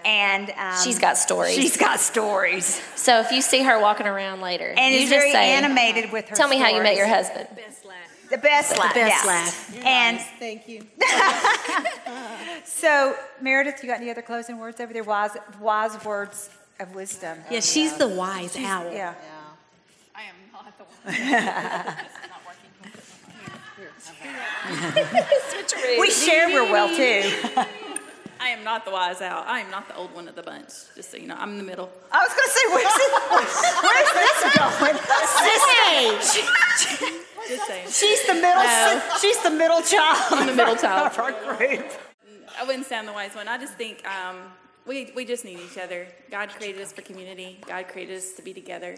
and 0.05 0.51
um, 0.51 0.75
She's 0.83 0.99
got 0.99 1.17
stories. 1.17 1.55
she's 1.55 1.75
got 1.75 1.99
stories 1.99 2.79
So 2.95 3.19
if 3.21 3.31
you 3.31 3.41
see 3.41 3.63
her 3.63 3.79
walking 3.81 4.05
around 4.07 4.39
later, 4.41 4.73
and 4.77 4.93
you 4.93 5.01
is 5.01 5.09
just 5.09 5.19
very 5.19 5.31
say, 5.31 5.51
animated 5.51 6.12
with 6.12 6.29
her 6.29 6.35
Tell 6.35 6.47
me 6.47 6.57
how 6.59 6.69
you 6.69 6.81
met 6.83 6.95
your 6.95 7.07
stories. 7.07 7.27
husband. 7.27 7.47
the 8.29 8.38
best 8.38 8.77
laugh 8.77 8.93
The 8.93 8.99
best 8.99 9.25
yeah. 9.25 9.31
laugh. 9.31 9.85
and 9.85 10.19
Thank 10.38 10.67
you. 10.67 10.85
so 12.65 13.15
meredith 13.41 13.81
you 13.83 13.89
got 13.89 13.99
any 14.01 14.12
other 14.12 14.21
closing 14.21 14.57
words 14.59 14.79
over 14.79 14.93
there 14.93 15.03
wise 15.03 15.35
wise 15.59 16.03
words 16.05 16.49
of 16.79 16.93
wisdom 16.95 17.38
Yeah, 17.49 17.59
she's 17.59 17.97
the 17.97 18.07
wise 18.07 18.55
owl. 18.57 18.91
yeah 18.91 19.15
I 19.15 19.38
We 25.99 26.12
share 26.12 26.47
real 26.47 26.71
well 26.71 26.88
too. 26.89 27.32
I 28.41 28.49
am 28.49 28.63
not 28.63 28.86
the 28.86 28.91
wise 28.91 29.21
owl. 29.21 29.43
I 29.45 29.60
am 29.60 29.69
not 29.69 29.88
the 29.88 29.95
old 29.95 30.13
one 30.15 30.30
of 30.30 30.36
the 30.36 30.43
bunch. 30.43 30.69
Just 30.95 31.12
so 31.12 31.17
you 31.17 31.28
know, 31.28 31.36
I'm 31.38 31.52
in 31.52 31.58
the 31.58 31.63
middle. 31.63 31.89
I 32.12 32.23
was 32.23 32.34
going 32.34 32.47
to 32.47 32.54
say, 32.56 32.65
where's, 32.71 32.95
where's 33.84 34.12
this 34.15 34.41
going? 34.56 34.95
Just 37.49 37.65
saying. 37.67 37.88
She's 37.89 38.25
the 38.28 38.34
middle. 38.36 38.63
No. 38.63 39.02
She's 39.19 39.38
the 39.43 39.49
middle 39.49 39.82
child. 39.82 40.17
I'm 40.32 40.47
the 40.47 40.54
middle 40.54 40.75
child. 40.75 41.12
of 41.12 41.19
our 41.19 41.32
group. 41.32 41.86
I 42.58 42.63
wouldn't 42.65 42.86
say 42.86 42.97
I'm 42.97 43.06
the 43.06 43.13
wise 43.13 43.36
one. 43.36 43.47
I 43.47 43.58
just 43.58 43.73
think 43.73 44.08
um, 44.08 44.38
we, 44.86 45.12
we 45.15 45.25
just 45.25 45.43
need 45.43 45.60
each 45.60 45.78
other. 45.78 46.08
God 46.32 46.49
created 46.49 46.82
us 46.82 46.93
for 46.93 47.02
community. 47.02 47.60
God 47.67 47.88
created 47.89 48.17
us 48.17 48.34
to 48.34 48.41
be 48.41 48.54
together. 48.54 48.97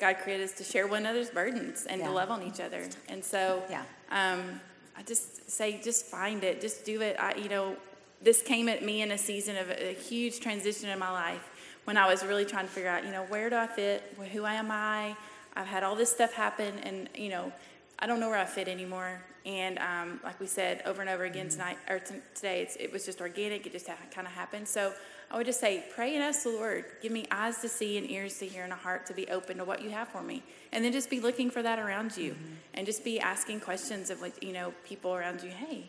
God 0.00 0.16
created 0.22 0.44
us 0.44 0.52
to 0.54 0.64
share 0.64 0.86
one 0.86 1.00
another's 1.00 1.30
burdens 1.30 1.86
and 1.86 2.00
Yeah. 2.00 2.08
to 2.08 2.12
love 2.12 2.30
on 2.30 2.42
each 2.42 2.60
other. 2.60 2.88
And 3.08 3.24
so 3.24 3.62
Yeah. 3.70 3.82
um, 4.10 4.60
I 4.96 5.02
just 5.02 5.50
say, 5.50 5.80
just 5.82 6.06
find 6.06 6.42
it. 6.44 6.60
Just 6.60 6.84
do 6.84 7.00
it. 7.02 7.16
I, 7.18 7.34
you 7.34 7.48
know, 7.48 7.76
this 8.22 8.42
came 8.42 8.68
at 8.68 8.82
me 8.82 9.02
in 9.02 9.10
a 9.12 9.18
season 9.18 9.56
of 9.56 9.70
a, 9.70 9.90
a 9.90 9.94
huge 9.94 10.40
transition 10.40 10.88
in 10.90 10.98
my 10.98 11.10
life 11.10 11.48
when 11.84 11.96
I 11.96 12.06
was 12.06 12.24
really 12.24 12.44
trying 12.44 12.66
to 12.66 12.70
figure 12.72 12.90
out, 12.90 13.04
you 13.04 13.10
know, 13.12 13.24
where 13.24 13.48
do 13.50 13.56
I 13.56 13.66
fit? 13.66 14.02
Who 14.32 14.44
am 14.44 14.70
I? 14.70 15.16
I've 15.56 15.66
had 15.66 15.82
all 15.82 15.96
this 15.96 16.10
stuff 16.12 16.32
happen, 16.32 16.78
and 16.84 17.08
you 17.14 17.28
know, 17.28 17.52
I 17.98 18.06
don't 18.06 18.20
know 18.20 18.28
where 18.28 18.38
I 18.38 18.44
fit 18.44 18.68
anymore. 18.68 19.20
And 19.46 19.78
um, 19.78 20.20
like 20.22 20.38
we 20.38 20.46
said 20.46 20.82
over 20.84 21.00
and 21.00 21.08
over 21.10 21.24
again 21.24 21.48
tonight 21.48 21.78
or 21.88 21.98
t- 21.98 22.14
today, 22.34 22.60
it's, 22.62 22.76
it 22.76 22.92
was 22.92 23.04
just 23.06 23.20
organic. 23.22 23.66
It 23.66 23.72
just 23.72 23.88
ha- 23.88 23.96
kind 24.14 24.26
of 24.26 24.34
happened. 24.34 24.68
So 24.68 24.92
I 25.32 25.36
would 25.36 25.46
just 25.46 25.60
say, 25.60 25.84
pray 25.94 26.14
and 26.14 26.24
ask 26.24 26.42
the 26.42 26.48
Lord, 26.48 26.84
give 27.00 27.12
me 27.12 27.24
eyes 27.30 27.58
to 27.58 27.68
see 27.68 27.96
and 27.96 28.10
ears 28.10 28.36
to 28.38 28.46
hear 28.46 28.64
and 28.64 28.72
a 28.72 28.76
heart 28.76 29.06
to 29.06 29.14
be 29.14 29.28
open 29.28 29.58
to 29.58 29.64
what 29.64 29.80
you 29.80 29.90
have 29.90 30.08
for 30.08 30.22
me. 30.22 30.42
And 30.72 30.84
then 30.84 30.90
just 30.92 31.08
be 31.08 31.20
looking 31.20 31.50
for 31.50 31.62
that 31.62 31.78
around 31.78 32.16
you, 32.16 32.34
and 32.74 32.84
just 32.84 33.04
be 33.04 33.20
asking 33.20 33.60
questions 33.60 34.10
of 34.10 34.20
like 34.20 34.42
you 34.42 34.52
know 34.52 34.72
people 34.84 35.14
around 35.14 35.42
you. 35.42 35.50
Hey, 35.50 35.84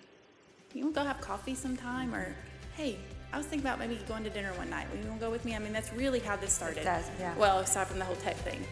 you 0.73 0.83
want 0.83 0.95
to 0.95 1.01
go 1.01 1.07
have 1.07 1.19
coffee 1.21 1.55
sometime? 1.55 2.13
Or, 2.13 2.35
hey, 2.75 2.97
I 3.33 3.37
was 3.37 3.47
thinking 3.47 3.65
about 3.65 3.79
maybe 3.79 3.99
going 4.07 4.23
to 4.23 4.29
dinner 4.29 4.53
one 4.53 4.69
night. 4.69 4.87
Will 4.91 4.99
you 4.99 5.07
want 5.07 5.19
to 5.19 5.25
go 5.25 5.31
with 5.31 5.43
me? 5.43 5.55
I 5.55 5.59
mean, 5.59 5.73
that's 5.73 5.91
really 5.93 6.19
how 6.19 6.35
this 6.35 6.53
started. 6.53 6.83
does, 6.83 7.09
yeah. 7.19 7.35
Well, 7.35 7.59
aside 7.59 7.87
from 7.87 7.99
the 7.99 8.05
whole 8.05 8.15
tech 8.17 8.35
thing. 8.37 8.63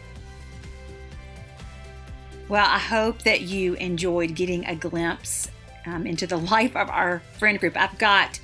Well, 2.48 2.66
I 2.66 2.78
hope 2.78 3.22
that 3.22 3.42
you 3.42 3.74
enjoyed 3.74 4.34
getting 4.34 4.66
a 4.66 4.74
glimpse 4.74 5.50
um, 5.86 6.06
into 6.06 6.26
the 6.26 6.36
life 6.54 6.76
of 6.76 6.88
our 6.90 7.22
friend 7.38 7.58
group. 7.58 7.76
I've 7.76 7.98
got 7.98 8.40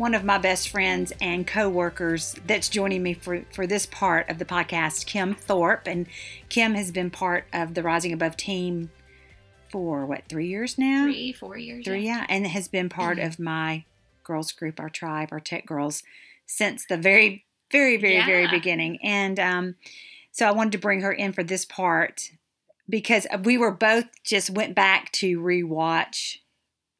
one 0.00 0.14
of 0.14 0.24
my 0.24 0.38
best 0.38 0.70
friends 0.70 1.12
and 1.20 1.46
coworkers 1.46 2.34
that's 2.46 2.70
joining 2.70 3.02
me 3.02 3.12
for, 3.12 3.44
for 3.52 3.66
this 3.66 3.84
part 3.84 4.30
of 4.30 4.38
the 4.38 4.46
podcast, 4.46 5.04
Kim 5.04 5.34
Thorpe. 5.34 5.86
And 5.86 6.06
Kim 6.48 6.74
has 6.74 6.90
been 6.90 7.10
part 7.10 7.44
of 7.52 7.74
the 7.74 7.82
Rising 7.82 8.14
Above 8.14 8.34
team 8.38 8.90
for 9.70 10.06
what, 10.06 10.22
three 10.26 10.46
years 10.46 10.78
now? 10.78 11.04
Three, 11.04 11.34
four 11.34 11.58
years. 11.58 11.84
Three, 11.84 12.06
yeah, 12.06 12.24
and 12.30 12.46
has 12.46 12.66
been 12.66 12.88
part 12.88 13.18
of 13.18 13.38
my 13.38 13.84
girls 14.24 14.52
group, 14.52 14.80
our 14.80 14.88
tribe, 14.88 15.28
our 15.32 15.38
tech 15.38 15.66
girls, 15.66 16.02
since 16.46 16.86
the 16.86 16.96
very, 16.96 17.44
very, 17.70 17.98
very, 17.98 18.24
very 18.24 18.48
beginning. 18.48 18.98
And 19.02 19.38
um, 19.38 19.74
so 20.32 20.46
I 20.46 20.52
wanted 20.52 20.72
to 20.72 20.78
bring 20.78 21.02
her 21.02 21.12
in 21.12 21.34
for 21.34 21.44
this 21.44 21.66
part 21.66 22.30
because 22.88 23.26
we 23.44 23.58
were 23.58 23.70
both 23.70 24.06
just 24.24 24.48
went 24.48 24.74
back 24.74 25.12
to 25.12 25.38
rewatch 25.40 26.38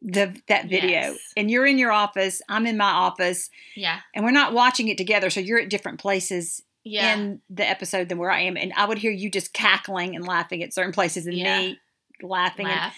the 0.03 0.35
that 0.49 0.65
video. 0.69 0.91
Yes. 0.91 1.19
And 1.37 1.51
you're 1.51 1.67
in 1.67 1.79
your 1.79 1.93
office, 1.93 2.41
I'm 2.49 2.67
in 2.67 2.77
my 2.77 2.91
office, 2.91 3.51
Yeah. 3.77 4.01
and 4.15 4.25
we're 4.25 4.31
not 4.31 4.53
watching 4.55 4.89
it 4.89 4.97
together. 4.99 5.29
So 5.31 5.41
you're 5.41 5.61
at 5.61 5.69
different 5.71 6.01
places 6.01 6.63
Yeah. 6.85 7.15
in 7.15 7.43
the 7.51 7.69
episode 7.69 8.09
than 8.09 8.17
where 8.19 8.31
I 8.31 8.41
am, 8.43 8.57
and 8.57 8.73
I 8.75 8.87
would 8.87 8.99
hear 8.99 9.11
you 9.13 9.31
just 9.31 9.53
cackling 9.53 10.17
and 10.17 10.27
laughing 10.27 10.63
at 10.63 10.73
certain 10.73 10.93
places, 10.93 11.27
and 11.27 11.37
Yeah. 11.37 11.61
me 11.61 11.79
laughing. 12.23 12.67
And. 12.67 12.93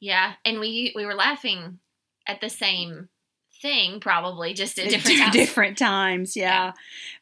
Yeah, 0.00 0.34
and 0.44 0.58
we 0.60 0.92
we 0.94 1.04
were 1.06 1.14
laughing 1.14 1.78
at 2.26 2.40
the 2.40 2.50
same 2.50 3.08
thing, 3.60 4.00
probably 4.00 4.54
just 4.54 4.78
at 4.78 4.88
different 4.90 5.18
times. 5.20 5.32
different 5.32 5.78
times 5.78 6.36
yeah. 6.36 6.44
Yeah. 6.66 6.72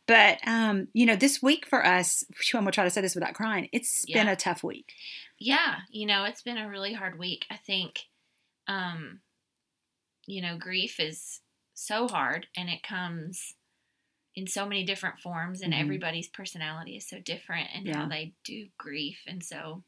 but 0.07 0.39
um 0.49 0.89
you 0.95 1.05
know 1.05 1.15
this 1.17 1.43
week 1.43 1.67
for 1.67 1.85
us 1.85 2.25
i'm 2.55 2.61
gonna 2.63 2.71
try 2.71 2.85
to 2.85 2.89
say 2.89 3.03
this 3.03 3.15
without 3.15 3.35
crying 3.35 3.69
It's 3.73 4.07
been 4.07 4.27
a 4.27 4.37
tough 4.37 4.65
week 4.65 4.95
Yeah, 5.39 5.81
you 5.91 6.07
know, 6.07 6.25
it's 6.25 6.41
been 6.41 6.57
a 6.57 6.67
really 6.69 6.95
hard 6.95 7.19
week. 7.19 7.45
I 7.51 7.57
think, 7.57 8.05
um, 8.71 9.21
you 10.27 10.41
know, 10.43 10.57
grief 10.57 11.01
is 11.01 11.41
so 11.75 12.07
hard, 12.09 12.47
and 12.57 12.69
it 12.69 12.83
comes 12.83 13.55
in 14.37 14.47
so 14.47 14.65
many 14.65 14.85
different 14.85 15.19
forms, 15.21 15.61
and 15.61 15.73
Mhm. 15.75 15.81
everybody's 15.81 16.29
personality 16.29 16.97
is 16.97 17.09
so 17.09 17.19
different, 17.19 17.69
and 17.75 17.87
Yeah. 17.87 17.97
how 18.03 18.07
they 18.09 18.33
do 18.45 18.69
grief, 18.79 19.19
and 19.27 19.43
so, 19.45 19.83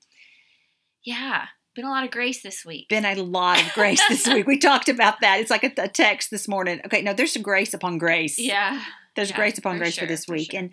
yeah, 1.04 1.46
been 1.74 1.84
a 1.86 1.90
lot 1.90 2.04
of 2.04 2.10
grace 2.10 2.42
this 2.42 2.64
week. 2.64 2.88
been 2.88 3.04
a 3.06 3.14
lot 3.14 3.58
of 3.62 3.72
grace 3.72 4.02
this 4.08 4.26
week 4.28 4.46
we 4.46 4.58
talked 4.68 4.88
about 4.90 5.20
that 5.22 5.40
it's 5.40 5.50
like 5.50 5.64
a, 5.64 5.72
a 5.78 5.88
text 5.88 6.30
this 6.30 6.46
morning 6.46 6.78
okay 6.84 7.00
no 7.00 7.14
there's 7.14 7.32
some 7.32 7.40
grace 7.42 7.72
upon 7.72 7.96
grace 7.96 8.38
yeah, 8.38 8.84
there's 9.16 9.30
yeah, 9.30 9.36
grace 9.36 9.56
upon 9.56 9.76
for 9.76 9.78
grace 9.78 9.94
for 9.94 10.00
sure, 10.00 10.08
this 10.08 10.26
for 10.26 10.32
week 10.34 10.50
sure. 10.50 10.60
and 10.60 10.70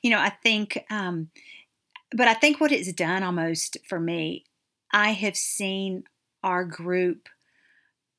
you 0.00 0.08
know 0.10 0.18
i 0.18 0.30
think 0.30 0.78
um 0.88 1.30
but 2.12 2.28
i 2.28 2.32
think 2.34 2.60
what 2.62 2.72
it's 2.72 2.90
done 2.94 3.22
almost 3.22 3.76
for 3.86 4.00
me 4.00 4.44
i 4.90 5.10
have 5.10 5.36
seen 5.36 6.04
our 6.42 6.64
group 6.64 7.28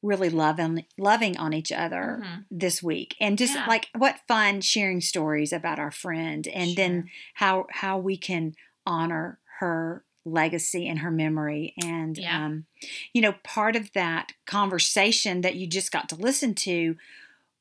really 0.01 0.29
loving 0.29 0.85
loving 0.97 1.37
on 1.37 1.53
each 1.53 1.71
other 1.71 2.21
Mhm. 2.23 2.45
this 2.49 2.81
week 2.81 3.15
and 3.19 3.37
just 3.37 3.53
Yeah. 3.55 3.65
like 3.67 3.89
what 3.97 4.21
fun 4.27 4.61
sharing 4.61 5.01
stories 5.01 5.51
about 5.51 5.77
our 5.79 5.91
friend 5.91 6.47
and 6.47 6.75
then 6.77 7.09
how 7.35 7.67
how 7.71 7.97
we 7.97 8.15
can 8.17 8.55
honor 8.85 9.39
her 9.59 10.05
legacy 10.25 10.87
and 10.87 10.99
her 10.99 11.11
memory 11.11 11.73
and 11.83 12.17
Yeah. 12.17 12.45
um 12.45 12.65
you 13.13 13.21
know 13.21 13.33
part 13.43 13.75
of 13.75 13.91
that 13.93 14.31
conversation 14.45 15.41
that 15.41 15.55
you 15.55 15.67
just 15.67 15.91
got 15.91 16.07
to 16.09 16.15
listen 16.15 16.53
to 16.55 16.95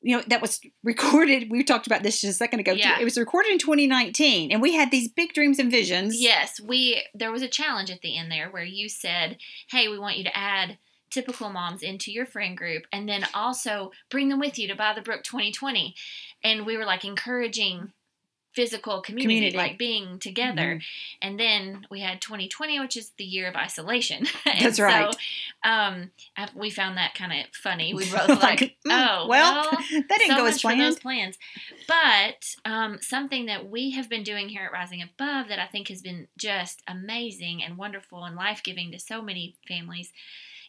you 0.01 0.15
know 0.15 0.23
that 0.27 0.41
was 0.41 0.61
recorded 0.83 1.49
we 1.51 1.61
talked 1.63 1.87
about 1.87 2.03
this 2.03 2.21
just 2.21 2.31
a 2.35 2.37
second 2.37 2.59
ago. 2.61 2.71
Yeah. 2.71 2.99
it 3.01 3.03
was 3.03 3.17
recorded 3.17 3.51
in 3.51 3.57
2019 3.59 4.49
and 4.51 4.61
we 4.61 4.73
had 4.75 4.91
these 4.91 5.09
big 5.09 5.33
dreams 5.33 5.59
and 5.59 5.69
visions 5.69 6.21
Yes, 6.21 6.59
we 6.61 7.03
there 7.13 7.31
was 7.33 7.41
a 7.41 7.49
challenge 7.49 7.89
at 7.91 8.01
the 8.01 8.15
end 8.17 8.31
there 8.31 8.49
where 8.49 8.63
you 8.63 8.87
said, 8.87 9.37
"Hey, 9.69 9.89
we 9.89 9.99
want 9.99 10.17
you 10.17 10.23
to 10.23 10.37
add 10.37 10.77
typical 11.09 11.49
moms 11.49 11.81
into 11.83 12.11
your 12.11 12.25
friend 12.25 12.57
group 12.57 12.83
and 12.91 13.07
then 13.07 13.25
also 13.33 13.91
bring 14.09 14.29
them 14.29 14.39
with 14.39 14.57
you 14.59 14.67
to 14.67 14.75
By 14.75 14.93
the 14.93 15.01
Brook 15.01 15.23
2020." 15.23 15.95
And 16.43 16.65
we 16.65 16.77
were 16.77 16.85
like 16.85 17.03
encouraging 17.05 17.91
physical 18.55 18.99
community, 19.03 19.51
Community. 19.51 19.57
like 19.57 19.77
being 19.77 20.17
together. 20.17 20.77
Mhm. 20.77 20.83
And 21.21 21.39
then 21.39 21.85
we 21.91 21.99
had 22.01 22.19
2020, 22.19 22.79
which 22.79 22.97
is 22.97 23.11
the 23.17 23.23
year 23.23 23.47
of 23.47 23.55
isolation. 23.55 24.25
That's 24.45 24.79
right. 24.79 25.13
So, 25.13 25.69
um, 25.69 26.09
I- 26.35 26.49
we 26.55 26.71
found 26.71 26.97
that 26.97 27.13
kind 27.13 27.31
of 27.31 27.45
funny. 27.53 27.93
We 27.93 28.05
both 28.11 28.27
Like, 28.27 28.41
like, 28.41 28.59
mm, 28.87 28.91
oh, 28.91 29.27
well, 29.27 29.27
well, 29.29 29.71
that 30.09 30.17
didn't 30.17 30.31
so 30.31 30.37
go 30.37 30.45
as 30.47 30.59
for 30.61 30.75
those 30.75 30.99
planned. 30.99 31.37
plans. 31.37 31.37
But 31.87 32.55
um, 32.69 32.97
something 33.01 33.45
that 33.45 33.69
we 33.69 33.91
have 33.91 34.09
been 34.09 34.23
doing 34.23 34.49
here 34.49 34.63
at 34.65 34.71
Rising 34.71 35.03
Above 35.03 35.47
that 35.49 35.59
I 35.59 35.67
think 35.67 35.87
has 35.89 36.01
been 36.01 36.27
just 36.37 36.81
amazing 36.87 37.63
and 37.63 37.77
wonderful 37.77 38.23
and 38.25 38.35
life 38.35 38.61
giving 38.63 38.91
to 38.91 38.99
so 38.99 39.21
many 39.21 39.55
families 39.67 40.11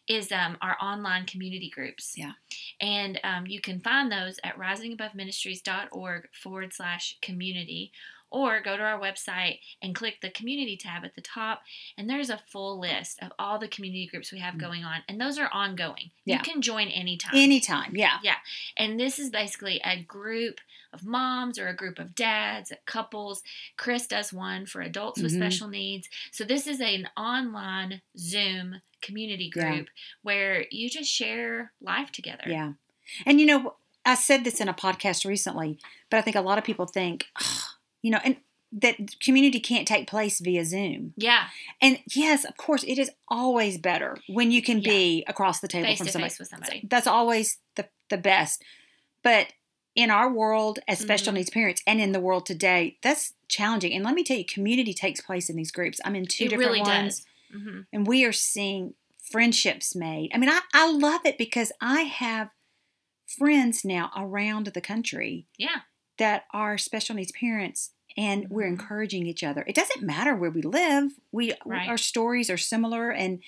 is 0.08 0.32
um, 0.32 0.56
our 0.60 0.76
online 0.80 1.26
community 1.26 1.70
groups. 1.70 2.14
Yeah. 2.16 2.32
And 2.80 3.20
um, 3.22 3.46
you 3.46 3.60
can 3.60 3.80
find 3.80 4.10
those 4.10 4.38
at 4.42 4.58
risingaboveministries.org 4.58 6.28
forward 6.32 6.72
slash 6.72 7.16
community. 7.22 7.92
Or 8.31 8.61
go 8.61 8.77
to 8.77 8.83
our 8.83 8.99
website 9.01 9.59
and 9.83 9.95
click 9.95 10.21
the 10.23 10.31
community 10.31 10.77
tab 10.77 11.05
at 11.05 11.14
the 11.16 11.21
top, 11.21 11.62
and 11.99 12.09
there's 12.09 12.31
a 12.31 12.38
full 12.51 12.79
list 12.79 13.19
of 13.21 13.33
all 13.38 13.59
the 13.59 13.66
community 13.69 14.07
groups 14.07 14.31
we 14.31 14.38
have 14.38 14.57
going 14.59 14.85
on, 14.85 15.01
and 15.09 15.21
those 15.21 15.37
are 15.38 15.51
ongoing. 15.53 16.07
Mm. 16.07 16.11
Yeah. 16.25 16.37
You 16.37 16.43
can 16.43 16.62
join 16.62 16.88
anytime. 16.88 17.33
Anytime, 17.35 17.97
yeah. 17.97 18.19
Yeah. 18.23 18.37
And 18.77 19.01
this 19.01 19.19
is 19.19 19.31
basically 19.31 19.81
a 19.85 20.01
group 20.01 20.61
of 20.93 21.05
moms 21.05 21.59
or 21.59 21.69
a 21.69 21.75
group 21.75 21.99
of 21.99 22.14
dads, 22.14 22.73
couples. 22.87 23.43
Chris 23.77 24.07
does 24.07 24.33
one 24.33 24.66
for 24.66 24.81
adults 24.81 25.21
with 25.23 25.33
Mhm. 25.33 25.37
special 25.37 25.69
needs. 25.69 26.09
So 26.33 26.45
this 26.45 26.66
is 26.66 26.81
an 26.81 27.09
online 27.16 28.03
Zoom 28.19 28.81
community 29.01 29.51
Yeah. 29.55 29.73
group 29.75 29.88
where 30.23 30.66
you 30.71 30.88
just 30.90 31.11
share 31.11 31.73
life 31.81 32.11
together. 32.12 32.45
Yeah. 32.47 32.73
And 33.27 33.40
you 33.40 33.47
know, 33.47 33.77
I 34.05 34.14
said 34.14 34.45
this 34.45 34.61
in 34.61 34.69
a 34.69 34.75
podcast 34.75 35.25
recently, 35.25 35.79
but 36.11 36.16
I 36.19 36.23
think 36.23 36.37
a 36.37 36.40
lot 36.40 36.59
of 36.59 36.64
people 36.64 36.87
think, 36.87 37.29
you 38.02 38.10
know, 38.10 38.20
and 38.24 38.36
that 38.72 38.96
community 39.20 39.58
can't 39.58 39.88
take 39.88 40.06
place 40.06 40.38
via 40.38 40.64
Zoom. 40.64 41.12
Yeah. 41.16 41.46
And 41.82 41.98
yes, 42.14 42.44
of 42.44 42.56
course, 42.56 42.84
it 42.84 42.98
is 42.98 43.10
always 43.28 43.78
better 43.78 44.16
when 44.28 44.52
you 44.52 44.62
can 44.62 44.80
be 44.80 45.24
across 45.26 45.58
the 45.60 45.66
table 45.68 45.86
Face 45.88 45.98
from 45.98 46.06
somebody. 46.08 46.30
face 46.30 46.38
with 46.38 46.48
somebody. 46.48 46.86
That's 46.88 47.08
always 47.08 47.58
the, 47.74 47.88
the 48.10 48.16
best. 48.18 48.62
But 49.24 49.48
in 49.96 50.08
our 50.08 50.32
world 50.32 50.78
as 50.86 51.00
special 51.00 51.32
Mhm. 51.32 51.36
needs 51.38 51.50
parents 51.50 51.82
and 51.84 52.00
in 52.00 52.12
the 52.12 52.20
world 52.20 52.46
today, 52.46 52.96
that's 53.02 53.32
challenging. 53.48 53.92
And 53.92 54.04
let 54.04 54.14
me 54.14 54.22
tell 54.22 54.36
you, 54.36 54.44
community 54.44 54.94
takes 54.94 55.20
place 55.20 55.50
in 55.50 55.56
these 55.56 55.72
groups. 55.72 56.00
I'm 56.04 56.14
in 56.14 56.26
two 56.26 56.44
It 56.44 56.50
different 56.50 56.68
really 56.70 56.80
ones 56.82 57.24
does. 57.50 57.62
hmm 57.64 57.80
and 57.92 58.06
we 58.06 58.24
are 58.24 58.32
seeing 58.32 58.94
friendships 59.20 59.96
made. 59.96 60.30
I 60.32 60.38
mean, 60.38 60.48
I, 60.48 60.60
I 60.72 60.90
love 60.92 61.22
it 61.24 61.38
because 61.38 61.72
I 61.80 62.02
have 62.02 62.50
friends 63.26 63.84
now 63.84 64.10
around 64.16 64.66
the 64.68 64.80
country 64.80 65.46
Yeah. 65.58 65.80
That 66.20 66.44
are 66.52 66.78
special 66.78 67.16
needs 67.16 67.33
parents 67.33 67.90
and 68.16 68.48
we're 68.50 68.66
Mhm. 68.66 68.72
encouraging 68.78 69.26
each 69.26 69.42
other. 69.42 69.64
It 69.66 69.74
doesn't 69.74 70.02
matter 70.02 70.35
where 70.37 70.50
we 70.50 70.62
live. 70.62 71.12
We 71.33 71.54
Right. 71.66 71.88
our 71.88 71.98
stories 71.98 72.48
are 72.50 72.56
similar 72.59 73.11
and 73.11 73.42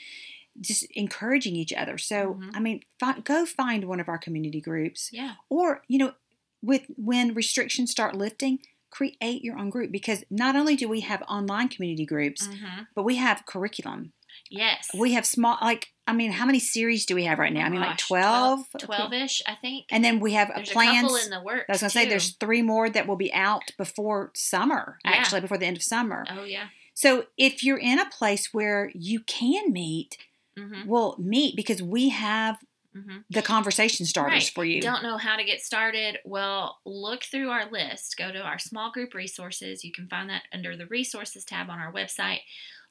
just 0.60 0.84
encouraging 0.92 1.56
each 1.56 1.72
other. 1.72 1.96
So, 1.98 2.34
Mhm. 2.34 2.50
I 2.56 2.60
mean, 2.60 2.82
go 3.24 3.46
find 3.46 3.84
one 3.84 4.00
of 4.00 4.08
our 4.08 4.18
community 4.18 4.60
groups 4.60 5.10
Yeah. 5.12 5.34
or, 5.48 5.82
you 5.88 5.98
know, 5.98 6.14
with 6.60 6.84
when 6.96 7.34
restrictions 7.34 7.90
start 7.90 8.14
lifting, 8.16 8.60
create 8.90 9.42
your 9.42 9.58
own 9.58 9.70
group 9.70 9.90
because 9.90 10.24
not 10.30 10.54
only 10.54 10.76
do 10.76 10.88
we 10.88 11.00
have 11.00 11.22
online 11.22 11.68
community 11.68 12.04
groups, 12.06 12.46
hmm 12.46 12.82
but 12.94 13.04
we 13.04 13.16
have 13.16 13.46
curriculum. 13.46 14.12
Yes. 14.50 14.88
We 14.94 15.12
have 15.12 15.24
small, 15.24 15.58
like, 15.60 15.88
I 16.06 16.12
mean, 16.12 16.32
how 16.32 16.46
many 16.46 16.58
series 16.58 17.06
do 17.06 17.14
we 17.14 17.24
have 17.24 17.38
right 17.38 17.52
now? 17.52 17.64
I 17.64 17.68
mean, 17.68 17.80
like 17.80 17.98
Gosh, 17.98 18.08
12? 18.08 18.66
12 18.78 19.12
ish, 19.12 19.42
I 19.46 19.54
think. 19.54 19.86
And 19.90 20.04
then 20.04 20.20
we 20.20 20.32
have 20.32 20.50
There's 20.54 20.70
a 20.70 20.74
couple 20.74 21.16
in 21.16 21.30
the 21.30 21.40
works. 21.42 21.66
I 21.68 21.72
was 21.72 21.80
going 21.80 21.90
to 21.90 21.98
say, 21.98 22.08
there's 22.08 22.32
three 22.36 22.62
more 22.62 22.90
that 22.90 23.06
will 23.06 23.16
be 23.16 23.32
out 23.32 23.72
before 23.78 24.30
summer, 24.34 24.98
Yeah. 25.04 25.12
actually, 25.12 25.40
before 25.40 25.58
the 25.58 25.66
end 25.66 25.76
of 25.76 25.82
summer. 25.82 26.24
Oh, 26.30 26.44
yeah. 26.44 26.66
So 26.94 27.26
if 27.38 27.64
you're 27.64 27.78
in 27.78 27.98
a 27.98 28.08
place 28.10 28.52
where 28.52 28.90
you 28.94 29.20
can 29.20 29.72
meet, 29.72 30.18
hmm 30.58 30.86
well, 30.86 31.16
meet 31.18 31.56
because 31.56 31.82
we 31.82 32.10
have 32.10 32.58
hmm 32.94 33.18
the 33.30 33.42
conversation 33.42 34.04
starters 34.04 34.32
Right. 34.32 34.52
for 34.54 34.64
you. 34.64 34.80
Don't 34.80 35.02
know 35.02 35.16
how 35.16 35.36
to 35.36 35.44
get 35.44 35.60
started? 35.60 36.18
Well, 36.24 36.78
look 36.84 37.24
through 37.24 37.50
our 37.50 37.70
list. 37.70 38.16
Go 38.18 38.30
to 38.30 38.40
our 38.40 38.58
small 38.58 38.90
group 38.92 39.14
resources. 39.14 39.84
You 39.84 39.92
can 39.92 40.08
find 40.08 40.28
that 40.28 40.42
under 40.52 40.76
the 40.76 40.86
resources 40.86 41.44
tab 41.44 41.70
on 41.70 41.78
our 41.78 41.92
website. 41.92 42.40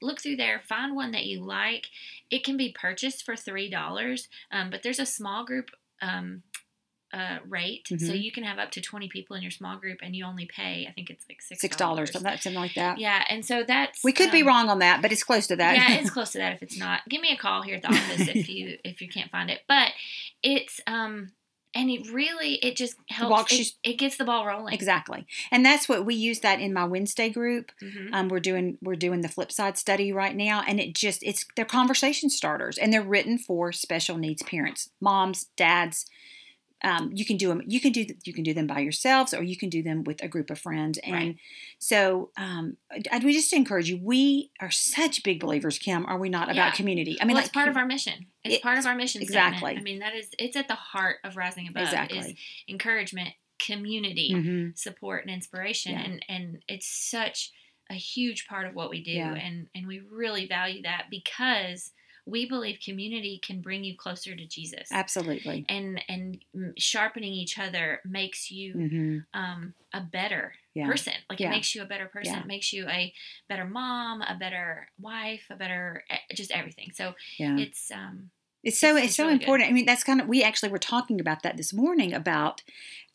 Look 0.02 0.20
through 0.22 0.38
there, 0.38 0.62
find 0.68 0.96
one 0.96 1.12
that 1.12 1.26
you 1.26 1.44
like. 1.44 1.88
It 2.32 2.44
can 2.44 2.58
be 2.58 2.76
purchased 2.80 3.24
for 3.24 3.36
$3, 3.36 4.28
um, 4.52 4.72
but 4.72 4.82
there's 4.82 4.98
a 5.00 5.06
small 5.06 5.46
group 5.46 5.70
um, 6.02 6.42
uh, 7.14 7.40
rate. 7.48 7.88
So 7.90 7.96
Mhm. 7.96 8.22
you 8.24 8.32
can 8.32 8.44
have 8.44 8.58
up 8.60 8.72
to 8.72 8.82
20 8.82 9.10
people 9.10 9.36
in 9.36 9.42
your 9.42 9.52
small 9.52 9.78
group 9.78 10.00
and 10.02 10.16
you 10.16 10.24
only 10.26 10.46
pay, 10.46 10.86
I 10.88 10.92
think 10.94 11.10
it's 11.10 11.26
like 11.30 11.42
$6. 11.42 11.60
Six 11.60 11.76
dollars, 11.76 12.12
something 12.12 12.32
something 12.38 12.54
like 12.62 12.74
that. 12.76 13.00
Yeah, 13.00 13.24
and 13.30 13.46
so 13.46 13.64
that's. 13.64 14.04
We 14.04 14.14
could 14.14 14.32
be 14.32 14.42
um, 14.42 14.48
wrong 14.48 14.70
on 14.70 14.80
that, 14.80 15.02
but 15.02 15.12
it's 15.12 15.24
close 15.24 15.48
to 15.48 15.56
that. 15.58 15.76
yeah, 15.76 16.00
it's 16.00 16.10
close 16.18 16.32
to 16.32 16.38
that. 16.38 16.54
If 16.54 16.64
it's 16.64 16.78
not, 16.78 17.02
give 17.10 17.22
me 17.22 17.32
a 17.32 17.38
call 17.38 17.62
here 17.64 17.76
at 17.76 17.82
the 17.82 17.90
office 17.90 18.28
if 18.28 18.48
you 18.50 18.78
if 18.84 19.02
you 19.02 19.08
can't 19.10 19.30
find 19.32 19.50
it. 19.50 19.62
But 19.68 19.92
it's 20.42 20.80
um, 20.88 21.32
and 21.74 21.90
it 21.90 22.12
really 22.12 22.56
it 22.56 22.76
just 22.76 22.96
helps. 23.10 23.52
It, 23.54 23.68
it 23.84 23.94
gets 23.98 24.18
the 24.18 24.26
ball 24.26 24.46
rolling. 24.46 24.74
exactly, 24.74 25.26
and 25.52 25.66
that's 25.66 25.88
what 25.88 26.06
we 26.06 26.16
use 26.16 26.40
that 26.42 26.60
in 26.60 26.74
my 26.74 26.84
Wednesday 26.86 27.30
group. 27.30 27.72
Mhm. 27.82 28.14
Um, 28.14 28.28
we're 28.30 28.40
doing 28.40 28.78
we're 28.82 28.96
doing 28.96 29.22
the 29.22 29.30
flip 29.30 29.52
side 29.52 29.78
study 29.78 30.12
right 30.12 30.36
now, 30.36 30.64
and 30.68 30.80
it 30.80 30.94
just 30.96 31.24
it's 31.24 31.46
they're 31.56 31.66
conversation 31.66 32.30
starters, 32.30 32.78
and 32.78 32.92
they're 32.92 33.02
written 33.02 33.38
for 33.38 33.72
special 33.72 34.18
needs 34.18 34.44
parents, 34.44 34.90
moms, 35.00 35.46
dads. 35.56 36.06
Um, 36.84 37.12
you 37.14 37.26
can 37.26 37.38
do 37.38 37.48
them. 37.48 37.62
You 37.68 37.80
can 37.80 37.92
do 37.92 38.06
you 38.24 38.34
can 38.34 38.44
do 38.44 38.54
them 38.54 38.68
by 38.68 38.80
yourselves, 38.80 39.34
or 39.34 39.44
you 39.44 39.56
can 39.56 39.70
do 39.70 39.84
them 39.84 40.04
with 40.04 40.22
a 40.24 40.28
group 40.28 40.50
of 40.50 40.60
friends. 40.60 40.98
And 41.04 41.14
Right. 41.14 41.38
so, 41.80 42.32
um, 42.38 42.78
I, 43.12 43.20
we 43.24 43.34
just 43.34 43.54
encourage 43.54 43.90
you. 43.90 43.98
We 44.02 44.52
are 44.60 44.72
such 44.72 45.24
big 45.24 45.40
believers, 45.40 45.78
Kim. 45.78 46.06
Are 46.08 46.18
we 46.18 46.30
not 46.30 46.46
about 46.50 46.56
Yeah. 46.56 46.72
community? 46.72 47.18
I 47.22 47.26
mean, 47.26 47.36
well, 47.36 47.44
it's 47.44 47.54
part 47.54 47.70
of 47.70 47.78
our 47.78 47.86
mission. 47.86 48.28
It's 48.44 48.56
It- 48.56 48.62
part 48.64 48.80
of 48.80 48.86
our 48.86 48.96
mission. 48.96 49.22
exactly. 49.22 49.58
Statement. 49.60 49.80
I 49.80 49.84
mean, 49.84 50.00
that 50.00 50.16
is 50.16 50.30
it's 50.40 50.56
at 50.58 50.68
the 50.68 50.76
heart 50.76 51.18
of 51.24 51.38
rising 51.38 51.68
above. 51.68 51.84
Is 51.84 51.90
Exactly. 51.90 52.38
encouragement, 52.68 53.30
community, 53.60 54.32
Mhm. 54.34 54.78
support, 54.78 55.24
and 55.26 55.34
inspiration, 55.34 55.92
Yeah. 55.94 56.02
and 56.04 56.26
and 56.28 56.64
it's 56.68 56.88
such 56.88 57.52
a 57.90 57.94
huge 57.96 58.48
part 58.48 58.66
of 58.66 58.74
what 58.74 58.90
we 58.90 59.04
do, 59.04 59.12
Yeah. 59.12 59.34
and 59.36 59.68
and 59.76 59.86
we 59.86 60.00
really 60.00 60.48
value 60.48 60.82
that 60.84 61.08
because 61.12 61.92
we 62.26 62.48
believe 62.48 62.78
community 62.84 63.40
can 63.44 63.62
bring 63.62 63.84
you 63.84 63.96
closer 63.98 64.36
to 64.36 64.46
Jesus. 64.46 64.88
absolutely. 64.92 65.66
and 65.70 66.02
and 66.08 66.44
mm, 66.56 66.74
sharpening 66.78 67.34
each 67.34 67.58
other 67.58 68.00
makes 68.06 68.52
you 68.52 68.74
hmm 68.74 69.18
um, 69.34 69.74
a 69.94 70.02
better 70.02 70.54
Yeah. 70.74 70.88
person. 70.88 71.14
Like 71.30 71.40
Yeah. 71.40 71.48
it 71.48 71.52
makes 71.52 71.76
you 71.76 71.82
a 71.82 71.86
better 71.86 72.08
person. 72.08 72.34
Yeah. 72.36 72.42
It 72.42 72.48
makes 72.48 72.72
you 72.74 72.88
a 72.88 73.14
better 73.50 73.66
mom, 73.66 74.22
a 74.22 74.36
better 74.40 74.88
wife, 75.00 75.44
a 75.50 75.56
better 75.56 76.04
eh, 76.10 76.18
just 76.34 76.52
everything. 76.52 76.92
So 76.94 77.14
Yeah. 77.38 77.58
it's 77.58 77.92
um 77.92 78.32
It's 78.64 78.80
so 78.80 78.90
It's- 78.90 79.06
it's, 79.08 79.16
so 79.16 79.24
really 79.26 79.38
good. 79.38 79.44
important. 79.44 79.70
I 79.70 79.74
mean, 79.74 79.86
that's 79.86 80.04
kind 80.04 80.22
of 80.22 80.28
we 80.28 80.44
actually 80.44 80.70
were 80.70 80.78
talking 80.94 81.20
about 81.20 81.42
that 81.44 81.58
this 81.58 81.74
morning 81.74 82.14
about 82.14 82.62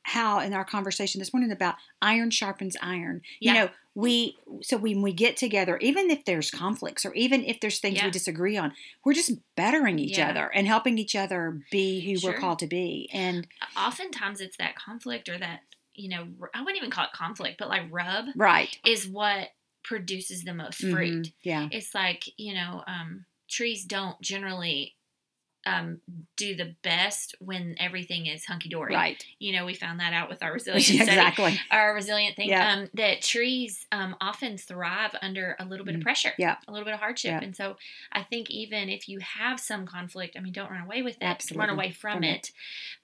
how 0.06 0.38
in 0.38 0.54
our 0.54 0.64
conversation 0.64 1.18
this 1.18 1.34
morning 1.34 1.50
about 1.50 1.74
iron 2.00 2.30
sharpens 2.30 2.76
iron. 2.80 3.22
Yeah. 3.40 3.52
You 3.52 3.58
know, 3.58 3.70
we 3.96 4.36
so 4.62 4.76
when 4.76 5.02
we 5.02 5.12
get 5.12 5.36
together, 5.36 5.78
even 5.78 6.10
if 6.10 6.24
there's 6.24 6.48
conflicts 6.48 7.04
or 7.04 7.12
even 7.14 7.42
if 7.44 7.58
there's 7.58 7.80
things 7.80 7.96
Yeah. 7.96 8.04
we 8.04 8.10
disagree 8.12 8.56
on, 8.56 8.72
we're 9.04 9.14
just 9.14 9.32
bettering 9.56 9.98
each 9.98 10.18
Yeah. 10.18 10.30
other 10.30 10.46
and 10.54 10.68
helping 10.68 10.96
each 10.98 11.16
other 11.16 11.60
be 11.72 12.00
who 12.02 12.16
Sure. 12.18 12.30
we're 12.32 12.38
called 12.38 12.60
to 12.60 12.68
be. 12.68 13.08
And 13.12 13.48
oftentimes 13.76 14.40
it's 14.40 14.56
that 14.58 14.76
conflict 14.76 15.28
or 15.28 15.38
that 15.38 15.62
you 15.96 16.08
know 16.08 16.28
I 16.54 16.60
wouldn't 16.60 16.76
even 16.76 16.90
call 16.90 17.06
it 17.06 17.12
conflict, 17.12 17.58
but 17.58 17.68
like 17.68 17.82
rub 17.90 18.26
right. 18.36 18.78
is 18.86 19.08
what 19.08 19.48
produces 19.82 20.44
the 20.44 20.54
most 20.54 20.78
fruit. 20.78 21.26
Mhm. 21.26 21.32
Yeah. 21.42 21.68
It's 21.72 21.94
like 21.96 22.28
you 22.38 22.54
know 22.54 22.84
um, 22.86 23.24
trees 23.48 23.84
don't 23.84 24.20
generally. 24.20 24.92
Um, 25.66 26.00
do 26.36 26.54
the 26.54 26.74
best 26.82 27.34
when 27.40 27.74
everything 27.80 28.26
is 28.26 28.44
hunky 28.44 28.68
dory. 28.68 28.94
Right. 28.94 29.22
You 29.40 29.52
know, 29.52 29.66
we 29.66 29.74
found 29.74 29.98
that 30.00 30.12
out 30.12 30.28
with 30.28 30.42
our 30.42 30.52
resilience 30.58 30.88
Yeah, 30.88 31.02
study. 31.04 31.18
exactly. 31.18 31.60
our 31.72 31.92
resilient 31.94 32.36
thing 32.36 32.50
Yeah. 32.50 32.72
um, 32.72 32.90
that 32.94 33.20
trees 33.22 33.84
um, 33.90 34.14
often 34.20 34.58
thrive 34.58 35.14
under 35.22 35.56
a 35.58 35.64
little 35.64 35.84
bit 35.84 35.94
of 35.96 36.00
Mm. 36.00 36.04
pressure 36.04 36.32
Yeah. 36.38 36.56
a 36.68 36.72
little 36.72 36.84
bit 36.84 36.94
of 36.94 37.00
hardship 37.00 37.30
Yeah. 37.30 37.40
and 37.42 37.56
so 37.56 37.76
i 38.12 38.22
think 38.22 38.48
even 38.50 38.88
if 38.88 39.08
you 39.08 39.18
have 39.20 39.58
some 39.58 39.86
conflict 39.86 40.36
i 40.36 40.40
mean 40.40 40.52
don't 40.52 40.70
run 40.70 40.82
away 40.82 41.02
with 41.02 41.16
it 41.16 41.22
Absolutely. 41.22 41.66
run 41.66 41.70
away 41.74 41.90
from, 41.90 42.18
From 42.18 42.24
it. 42.24 42.52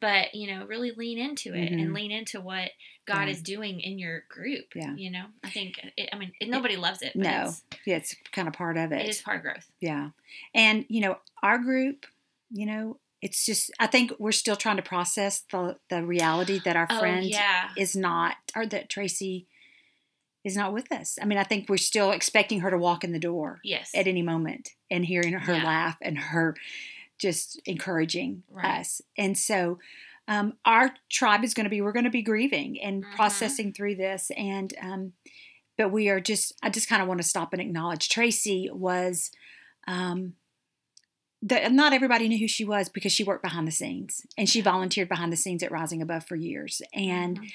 but 0.01 0.35
you 0.35 0.47
know 0.55 0.65
really 0.67 0.93
lean 0.93 1.19
into 1.19 1.55
it 1.55 1.73
Mhm. 1.73 1.83
and 1.83 1.95
lean 1.95 2.11
into 2.13 2.41
what 2.41 2.71
god 3.07 3.25
Yeah. 3.25 3.33
is 3.33 3.43
doing 3.43 3.81
in 3.81 3.99
your 3.99 4.25
group 4.29 4.67
Yeah. 4.75 4.95
you 4.95 5.11
know 5.11 5.25
i 5.43 5.51
think 5.51 5.81
it, 5.97 6.11
i 6.13 6.17
mean 6.19 6.33
it, 6.39 6.49
nobody 6.49 6.77
loves 6.77 7.03
it 7.03 7.13
but 7.15 7.23
No. 7.25 7.45
it's, 7.49 7.65
Yeah, 7.87 7.97
it's 7.97 8.15
kind 8.31 8.47
of 8.47 8.55
part 8.55 8.77
of 8.77 8.93
it. 8.93 9.01
it 9.03 9.09
is 9.09 9.21
part 9.21 9.39
of 9.39 9.43
growth 9.43 9.67
Yeah. 9.81 10.11
And, 10.55 10.85
you 10.89 11.01
know, 11.03 11.19
our 11.43 11.59
group, 11.59 12.07
you 12.53 12.67
know, 12.67 12.99
it's 13.21 13.47
just, 13.47 13.71
I 13.79 13.87
think 13.87 14.13
we're 14.19 14.33
still 14.33 14.57
trying 14.57 14.77
to 14.77 14.83
process 14.83 15.45
the, 15.51 15.77
the 15.91 16.05
reality 16.05 16.61
that 16.65 16.77
our 16.77 16.89
oh 16.91 16.99
friend 16.99 17.25
yeah 17.25 17.69
is 17.77 17.95
not, 17.97 18.37
or 18.55 18.67
that 18.67 18.89
Tracy 18.91 19.47
is 20.45 20.57
not 20.57 20.73
with 20.73 20.91
us. 20.91 21.19
I 21.23 21.25
mean, 21.25 21.39
I 21.39 21.45
think 21.45 21.69
we're 21.69 21.77
still 21.77 22.11
expecting 22.11 22.61
her 22.61 22.71
to 22.71 22.79
walk 22.79 23.05
in 23.05 23.13
the 23.13 23.19
door 23.21 23.61
yes 23.65 23.93
at 23.95 24.07
any 24.09 24.23
moment 24.23 24.71
and 24.91 25.05
hearing 25.05 25.33
her 25.35 25.55
Yeah. 25.55 25.65
laugh 25.65 25.97
and 26.03 26.19
her 26.19 26.57
just 27.19 27.61
encouraging 27.65 28.43
Right. 28.51 28.81
us. 28.81 29.01
And 29.17 29.39
so, 29.39 29.79
um, 30.29 30.55
our 30.65 30.95
tribe 31.11 31.45
is 31.45 31.55
going 31.55 31.65
to 31.65 31.71
be 31.71 31.81
we're 31.81 31.93
going 31.93 32.05
to 32.05 32.11
be 32.11 32.23
grieving 32.23 32.81
and 32.81 33.05
Mhm. 33.05 33.15
processing 33.17 33.73
through 33.73 33.97
this 33.97 34.31
and 34.37 34.73
um, 34.81 35.13
but 35.77 35.91
we 35.91 36.09
are 36.11 36.21
just 36.21 36.53
i 36.63 36.71
just 36.71 36.89
kind 36.89 37.03
of 37.03 37.09
want 37.09 37.21
to 37.21 37.27
stop 37.27 37.53
and 37.53 37.61
acknowledge 37.61 38.09
tracy 38.09 38.71
was 38.73 39.33
um, 39.89 40.35
the, 41.43 41.69
not 41.71 41.93
everybody 41.93 42.29
knew 42.29 42.39
who 42.39 42.47
she 42.49 42.65
was 42.65 42.89
because 42.89 43.11
she 43.13 43.25
worked 43.25 43.43
behind 43.43 43.67
the 43.67 43.73
scenes 43.73 44.25
and 44.39 44.49
she 44.49 44.61
volunteered 44.61 45.09
behind 45.09 45.33
the 45.33 45.37
scenes 45.37 45.63
at 45.63 45.73
rising 45.73 46.01
above 46.01 46.25
for 46.25 46.37
years 46.37 46.81
and 46.95 47.41
Mhm. 47.41 47.51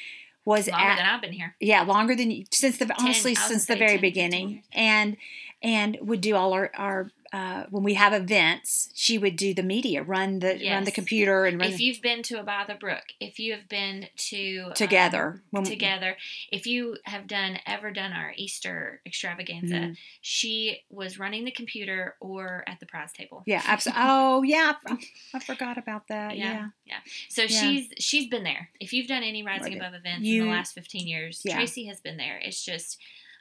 was 0.45 0.67
Longer 0.67 0.85
at, 0.85 0.97
than 0.97 1.05
I've 1.05 1.21
been 1.21 1.31
here. 1.33 1.55
yeah 1.59 1.81
longer 1.83 2.15
than 2.15 2.29
you- 2.31 2.45
since 2.51 2.77
the 2.77 2.93
honestly 2.99 3.33
since 3.35 3.65
the 3.65 3.75
very 3.75 3.91
10, 3.93 4.01
beginning 4.01 4.63
and 4.73 5.15
and 5.61 5.97
would 6.01 6.21
do 6.21 6.35
all 6.35 6.53
our 6.53 6.71
our 6.75 7.09
uh, 7.33 7.65
when 7.71 7.83
we 7.83 7.95
have 7.95 8.13
events 8.13 8.89
she 8.95 9.17
would 9.17 9.35
do 9.35 9.53
the 9.53 9.61
media 9.61 10.01
run 10.01 10.39
the 10.39 10.57
run 10.69 10.85
the 10.85 10.91
computer 10.91 11.43
and 11.43 11.59
run 11.59 11.69
If 11.69 11.81
you've 11.81 12.01
been 12.01 12.23
to 12.23 12.39
a 12.39 12.43
by 12.43 12.63
the 12.65 12.75
brook, 12.75 13.03
if 13.19 13.37
you 13.37 13.51
have 13.51 13.67
been 13.67 14.07
to 14.29 14.63
um, 14.67 14.73
together 14.73 15.41
we- 15.51 15.63
together, 15.65 16.15
if 16.53 16.65
you 16.65 16.95
have 17.03 17.27
done 17.27 17.59
ever 17.65 17.91
done 17.91 18.13
our 18.13 18.31
Easter 18.37 19.01
extravaganza, 19.05 19.75
Mhm. 19.75 19.97
she 20.21 20.83
was 20.89 21.19
running 21.19 21.43
the 21.43 21.51
computer 21.51 22.15
or 22.21 22.63
at 22.65 22.79
the 22.79 22.85
prize 22.85 23.11
table. 23.11 23.43
Yeah, 23.45 23.61
absolutely. 23.67 24.03
Oh, 24.05 24.43
yeah. 24.43 24.73
I, 24.87 24.97
I 25.33 25.39
forgot 25.39 25.77
about 25.77 26.07
that. 26.07 26.37
Yeah, 26.37 26.69
Yeah. 26.85 26.99
So 27.27 27.41
Yeah. 27.41 27.47
she's 27.59 27.89
she's 27.99 28.27
been 28.29 28.43
there. 28.45 28.69
If 28.79 28.93
you've 28.93 29.07
done 29.07 29.23
any 29.23 29.43
Rising 29.43 29.73
Right. 29.73 29.81
Above 29.81 29.95
events 29.95 30.25
You- 30.25 30.43
in 30.43 30.47
the 30.47 30.53
last 30.53 30.73
fifteen 30.73 31.07
years, 31.07 31.41
Yeah. 31.43 31.55
Tracy 31.55 31.87
has 31.87 31.99
been 31.99 32.15
there. 32.15 32.37
It's 32.41 32.63
just 32.63 32.97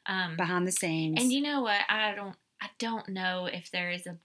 um, 0.09 0.37
Behind 0.37 0.67
the 0.67 0.73
scenes. 0.73 1.21
and 1.21 1.33
you 1.33 1.41
know 1.43 1.63
what? 1.63 1.81
I 1.89 2.15
don't 2.15 2.37
I 2.61 2.69
don't 2.79 3.09
know 3.09 3.47
if 3.47 3.71
there 3.71 3.91
is 3.91 4.07
a 4.07 4.17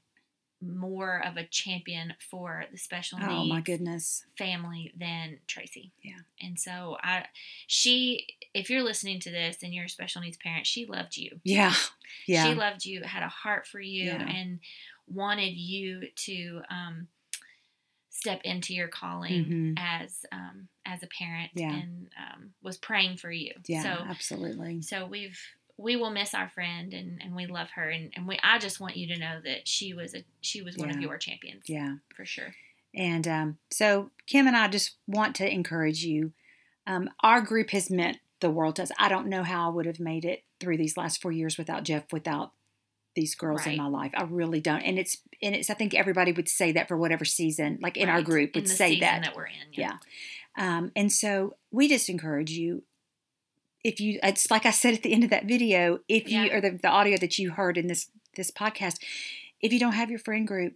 more 0.63 1.23
of 1.25 1.37
a 1.37 1.43
champion 1.47 2.13
for 2.29 2.65
the 2.71 2.77
special 2.77 3.17
needs 3.17 3.31
oh, 3.31 3.45
my 3.45 3.61
goodness. 3.61 4.23
family 4.37 4.93
than 4.95 5.39
Tracy. 5.47 5.91
Yeah. 6.03 6.19
And 6.39 6.59
so 6.59 6.97
I 7.01 7.25
she 7.67 8.27
if 8.53 8.69
you're 8.69 8.83
listening 8.83 9.19
to 9.21 9.31
this 9.31 9.63
and 9.63 9.73
you're 9.73 9.85
a 9.85 9.89
special 9.89 10.21
needs 10.21 10.37
parent, 10.37 10.67
she 10.67 10.85
loved 10.85 11.17
you. 11.17 11.39
Yeah. 11.43 11.73
Yeah. 12.27 12.43
She 12.43 12.53
loved 12.55 12.85
you, 12.85 13.03
had 13.03 13.23
a 13.23 13.29
heart 13.29 13.65
for 13.65 13.79
you 13.79 14.03
Yeah. 14.07 14.21
and 14.27 14.59
wanted 15.07 15.55
you 15.55 16.03
to 16.27 16.61
um 16.69 17.07
step 18.09 18.41
into 18.43 18.73
your 18.73 18.89
calling 18.89 19.45
Mhm. 19.45 19.73
as 19.79 20.25
um 20.31 20.67
as 20.85 21.01
a 21.03 21.07
parent 21.07 21.51
Yeah. 21.55 21.73
and 21.73 22.09
um 22.17 22.53
was 22.61 22.77
praying 22.77 23.17
for 23.17 23.31
you. 23.31 23.53
yeah, 23.65 23.81
So 23.83 23.89
absolutely. 24.03 24.81
so 24.81 25.05
we've 25.05 25.39
we 25.81 25.95
will 25.95 26.11
miss 26.11 26.33
our 26.33 26.49
friend 26.49 26.93
and, 26.93 27.21
and 27.23 27.35
we 27.35 27.45
love 27.47 27.69
her 27.75 27.89
and, 27.89 28.11
and 28.15 28.27
we 28.27 28.39
I 28.43 28.59
just 28.59 28.79
want 28.79 28.97
you 28.97 29.07
to 29.13 29.17
know 29.19 29.39
that 29.43 29.67
she 29.67 29.93
was 29.93 30.13
a 30.13 30.23
she 30.41 30.61
was 30.61 30.77
one 30.77 30.89
of 30.89 30.99
your 31.01 31.17
champions. 31.17 31.63
Yeah. 31.67 31.95
For 32.15 32.25
sure. 32.25 32.53
And 32.95 33.27
um, 33.27 33.57
so 33.71 34.11
Kim 34.27 34.47
and 34.47 34.55
I 34.55 34.67
just 34.67 34.97
want 35.07 35.35
to 35.37 35.49
encourage 35.49 36.03
you. 36.03 36.33
Um, 36.87 37.09
our 37.21 37.41
group 37.41 37.69
has 37.71 37.89
meant 37.89 38.17
the 38.41 38.49
world 38.49 38.75
to 38.77 38.83
us. 38.83 38.91
I 38.99 39.07
don't 39.07 39.27
know 39.27 39.43
how 39.43 39.67
I 39.69 39.73
would 39.73 39.85
have 39.85 39.99
made 39.99 40.25
it 40.25 40.43
through 40.59 40.77
these 40.77 40.97
last 40.97 41.21
four 41.21 41.31
years 41.31 41.57
without 41.57 41.83
Jeff, 41.83 42.11
without 42.11 42.51
these 43.15 43.35
girls 43.35 43.65
in 43.67 43.77
my 43.77 43.87
life. 43.87 44.11
I 44.15 44.23
really 44.23 44.61
don't. 44.61 44.81
And 44.81 44.97
it's 44.97 45.17
and 45.41 45.55
it's 45.55 45.69
I 45.69 45.73
think 45.73 45.93
everybody 45.93 46.31
would 46.31 46.49
say 46.49 46.71
that 46.73 46.87
for 46.87 46.97
whatever 46.97 47.23
season, 47.25 47.77
like 47.81 47.97
in 47.97 48.09
our 48.09 48.17
Right. 48.17 48.25
group 48.25 48.55
In 48.55 48.61
would 48.63 48.69
say 48.69 48.89
season 48.95 49.21
that. 49.21 49.35
we're 49.35 49.45
in. 49.45 49.53
Yeah. 49.73 49.97
Um, 50.57 50.91
and 50.95 51.11
so 51.11 51.55
we 51.71 51.87
just 51.87 52.09
encourage 52.09 52.51
you. 52.51 52.83
If 53.83 53.99
you, 53.99 54.19
it's 54.21 54.51
like 54.51 54.65
I 54.65 54.71
said 54.71 54.93
at 54.93 55.01
the 55.03 55.11
end 55.13 55.23
of 55.23 55.29
that 55.31 55.45
video, 55.45 55.99
if 56.07 56.29
you 56.29 56.51
or 56.51 56.61
the, 56.61 56.71
the 56.81 56.87
audio 56.89 57.17
that 57.17 57.37
you 57.39 57.51
heard 57.51 57.77
in 57.77 57.87
this 57.87 58.09
this 58.35 58.51
podcast, 58.51 58.97
if 59.59 59.73
you 59.73 59.79
don't 59.79 59.93
have 59.93 60.09
your 60.09 60.19
friend 60.19 60.47
group, 60.47 60.75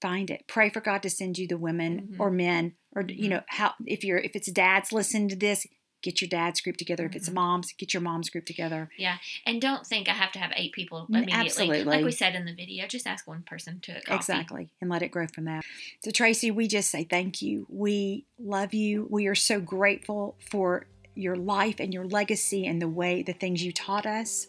find 0.00 0.30
it. 0.30 0.44
Pray 0.48 0.68
for 0.68 0.80
God 0.80 1.02
to 1.04 1.10
send 1.10 1.38
you 1.38 1.46
the 1.46 1.56
women 1.56 2.08
Mhm. 2.12 2.20
or 2.20 2.30
men 2.30 2.74
or 2.94 3.02
you 3.08 3.26
Mhm. 3.26 3.30
know 3.30 3.42
how 3.48 3.74
if 3.86 4.02
you're 4.04 4.18
if 4.18 4.34
it's 4.34 4.50
dads 4.50 4.92
listen 4.92 5.28
to 5.28 5.36
this, 5.36 5.66
get 6.02 6.20
your 6.20 6.28
dad's 6.28 6.60
group 6.60 6.76
together. 6.76 7.06
If 7.06 7.14
it's 7.14 7.28
Mhm. 7.28 7.34
moms, 7.34 7.72
get 7.78 7.94
your 7.94 8.00
mom's 8.00 8.28
group 8.28 8.44
together. 8.44 8.90
Yeah, 8.98 9.18
and 9.46 9.60
don't 9.62 9.86
think 9.86 10.08
I 10.08 10.14
have 10.14 10.32
to 10.32 10.40
have 10.40 10.52
eight 10.56 10.72
people 10.72 11.06
immediately. 11.08 11.32
absolutely. 11.46 11.84
Like 11.84 12.04
we 12.04 12.10
said 12.10 12.34
in 12.34 12.44
the 12.44 12.52
video, 12.54 12.88
just 12.88 13.06
ask 13.06 13.24
one 13.28 13.44
person 13.44 13.78
to. 13.82 14.02
Exactly. 14.12 14.70
And 14.80 14.90
let 14.90 15.02
it 15.02 15.12
grow 15.12 15.28
from 15.28 15.44
that. 15.44 15.64
So, 16.04 16.10
Tracy, 16.10 16.50
we 16.50 16.66
just 16.66 16.90
say 16.90 17.04
thank 17.04 17.40
you. 17.40 17.66
We 17.70 18.26
love 18.36 18.74
you. 18.74 19.06
We 19.08 19.28
are 19.28 19.36
so 19.36 19.60
grateful 19.60 20.36
for 20.50 20.86
your 21.14 21.36
life 21.36 21.76
and 21.78 21.92
your 21.92 22.06
legacy 22.06 22.66
and 22.66 22.80
the 22.80 22.88
way, 22.88 23.22
the 23.22 23.32
things 23.32 23.62
you 23.62 23.72
taught 23.72 24.06
us. 24.06 24.48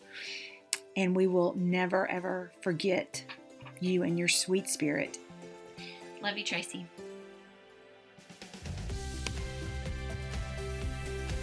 And 0.96 1.16
we 1.16 1.28
will 1.28 1.56
never, 1.56 2.10
ever 2.10 2.52
forget 2.62 3.24
you 3.80 4.04
and 4.04 4.18
your 4.18 4.28
sweet 4.28 4.70
spirit. 4.70 5.18
Love 6.22 6.38
you, 6.38 6.44
Tracy. 6.44 6.86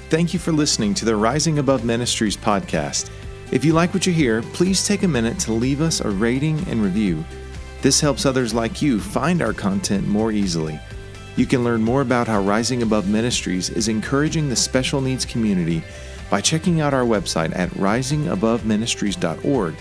Thank 0.09 0.33
you 0.33 0.41
for 0.41 0.53
listening 0.53 0.95
to 0.95 1.05
the 1.05 1.15
Rising 1.15 1.59
Above 1.59 1.85
Ministries 1.85 2.37
podcast. 2.37 3.11
If 3.53 3.65
you 3.65 3.73
like 3.73 3.95
what 3.95 4.07
you 4.07 4.13
hear, 4.13 4.43
please 4.43 4.87
take 4.87 5.03
a 5.03 5.09
minute 5.09 5.39
to 5.41 5.53
leave 5.53 5.81
us 5.81 6.01
a 6.01 6.09
rating 6.09 6.59
and 6.69 6.83
review. 6.83 7.25
This 7.83 8.01
helps 8.01 8.27
others 8.27 8.53
like 8.53 8.83
you 8.83 9.01
find 9.01 9.43
our 9.43 9.53
content 9.53 10.07
more 10.07 10.33
easily. 10.33 10.81
You 11.41 11.47
can 11.47 11.65
learn 11.65 11.81
more 11.81 12.03
about 12.03 12.29
how 12.29 12.43
Rising 12.43 12.83
Above 12.83 13.09
Ministries 13.09 13.71
is 13.71 13.89
encouraging 13.89 14.51
the 14.51 14.57
special 14.57 15.01
needs 15.01 15.25
community 15.25 15.83
by 16.29 16.43
checking 16.43 16.83
out 16.83 16.93
our 16.93 17.07
website 17.07 17.57
at 17.57 17.71
risingaboveministries.org 17.71 19.75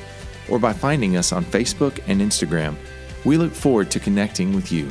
or 0.50 0.58
by 0.58 0.72
finding 0.72 1.18
us 1.18 1.34
on 1.34 1.44
Facebook 1.44 2.00
and 2.08 2.22
Instagram. 2.22 2.78
We 3.26 3.36
look 3.36 3.52
forward 3.52 3.92
to 3.92 4.00
connecting 4.00 4.56
with 4.56 4.72
you. 4.72 4.90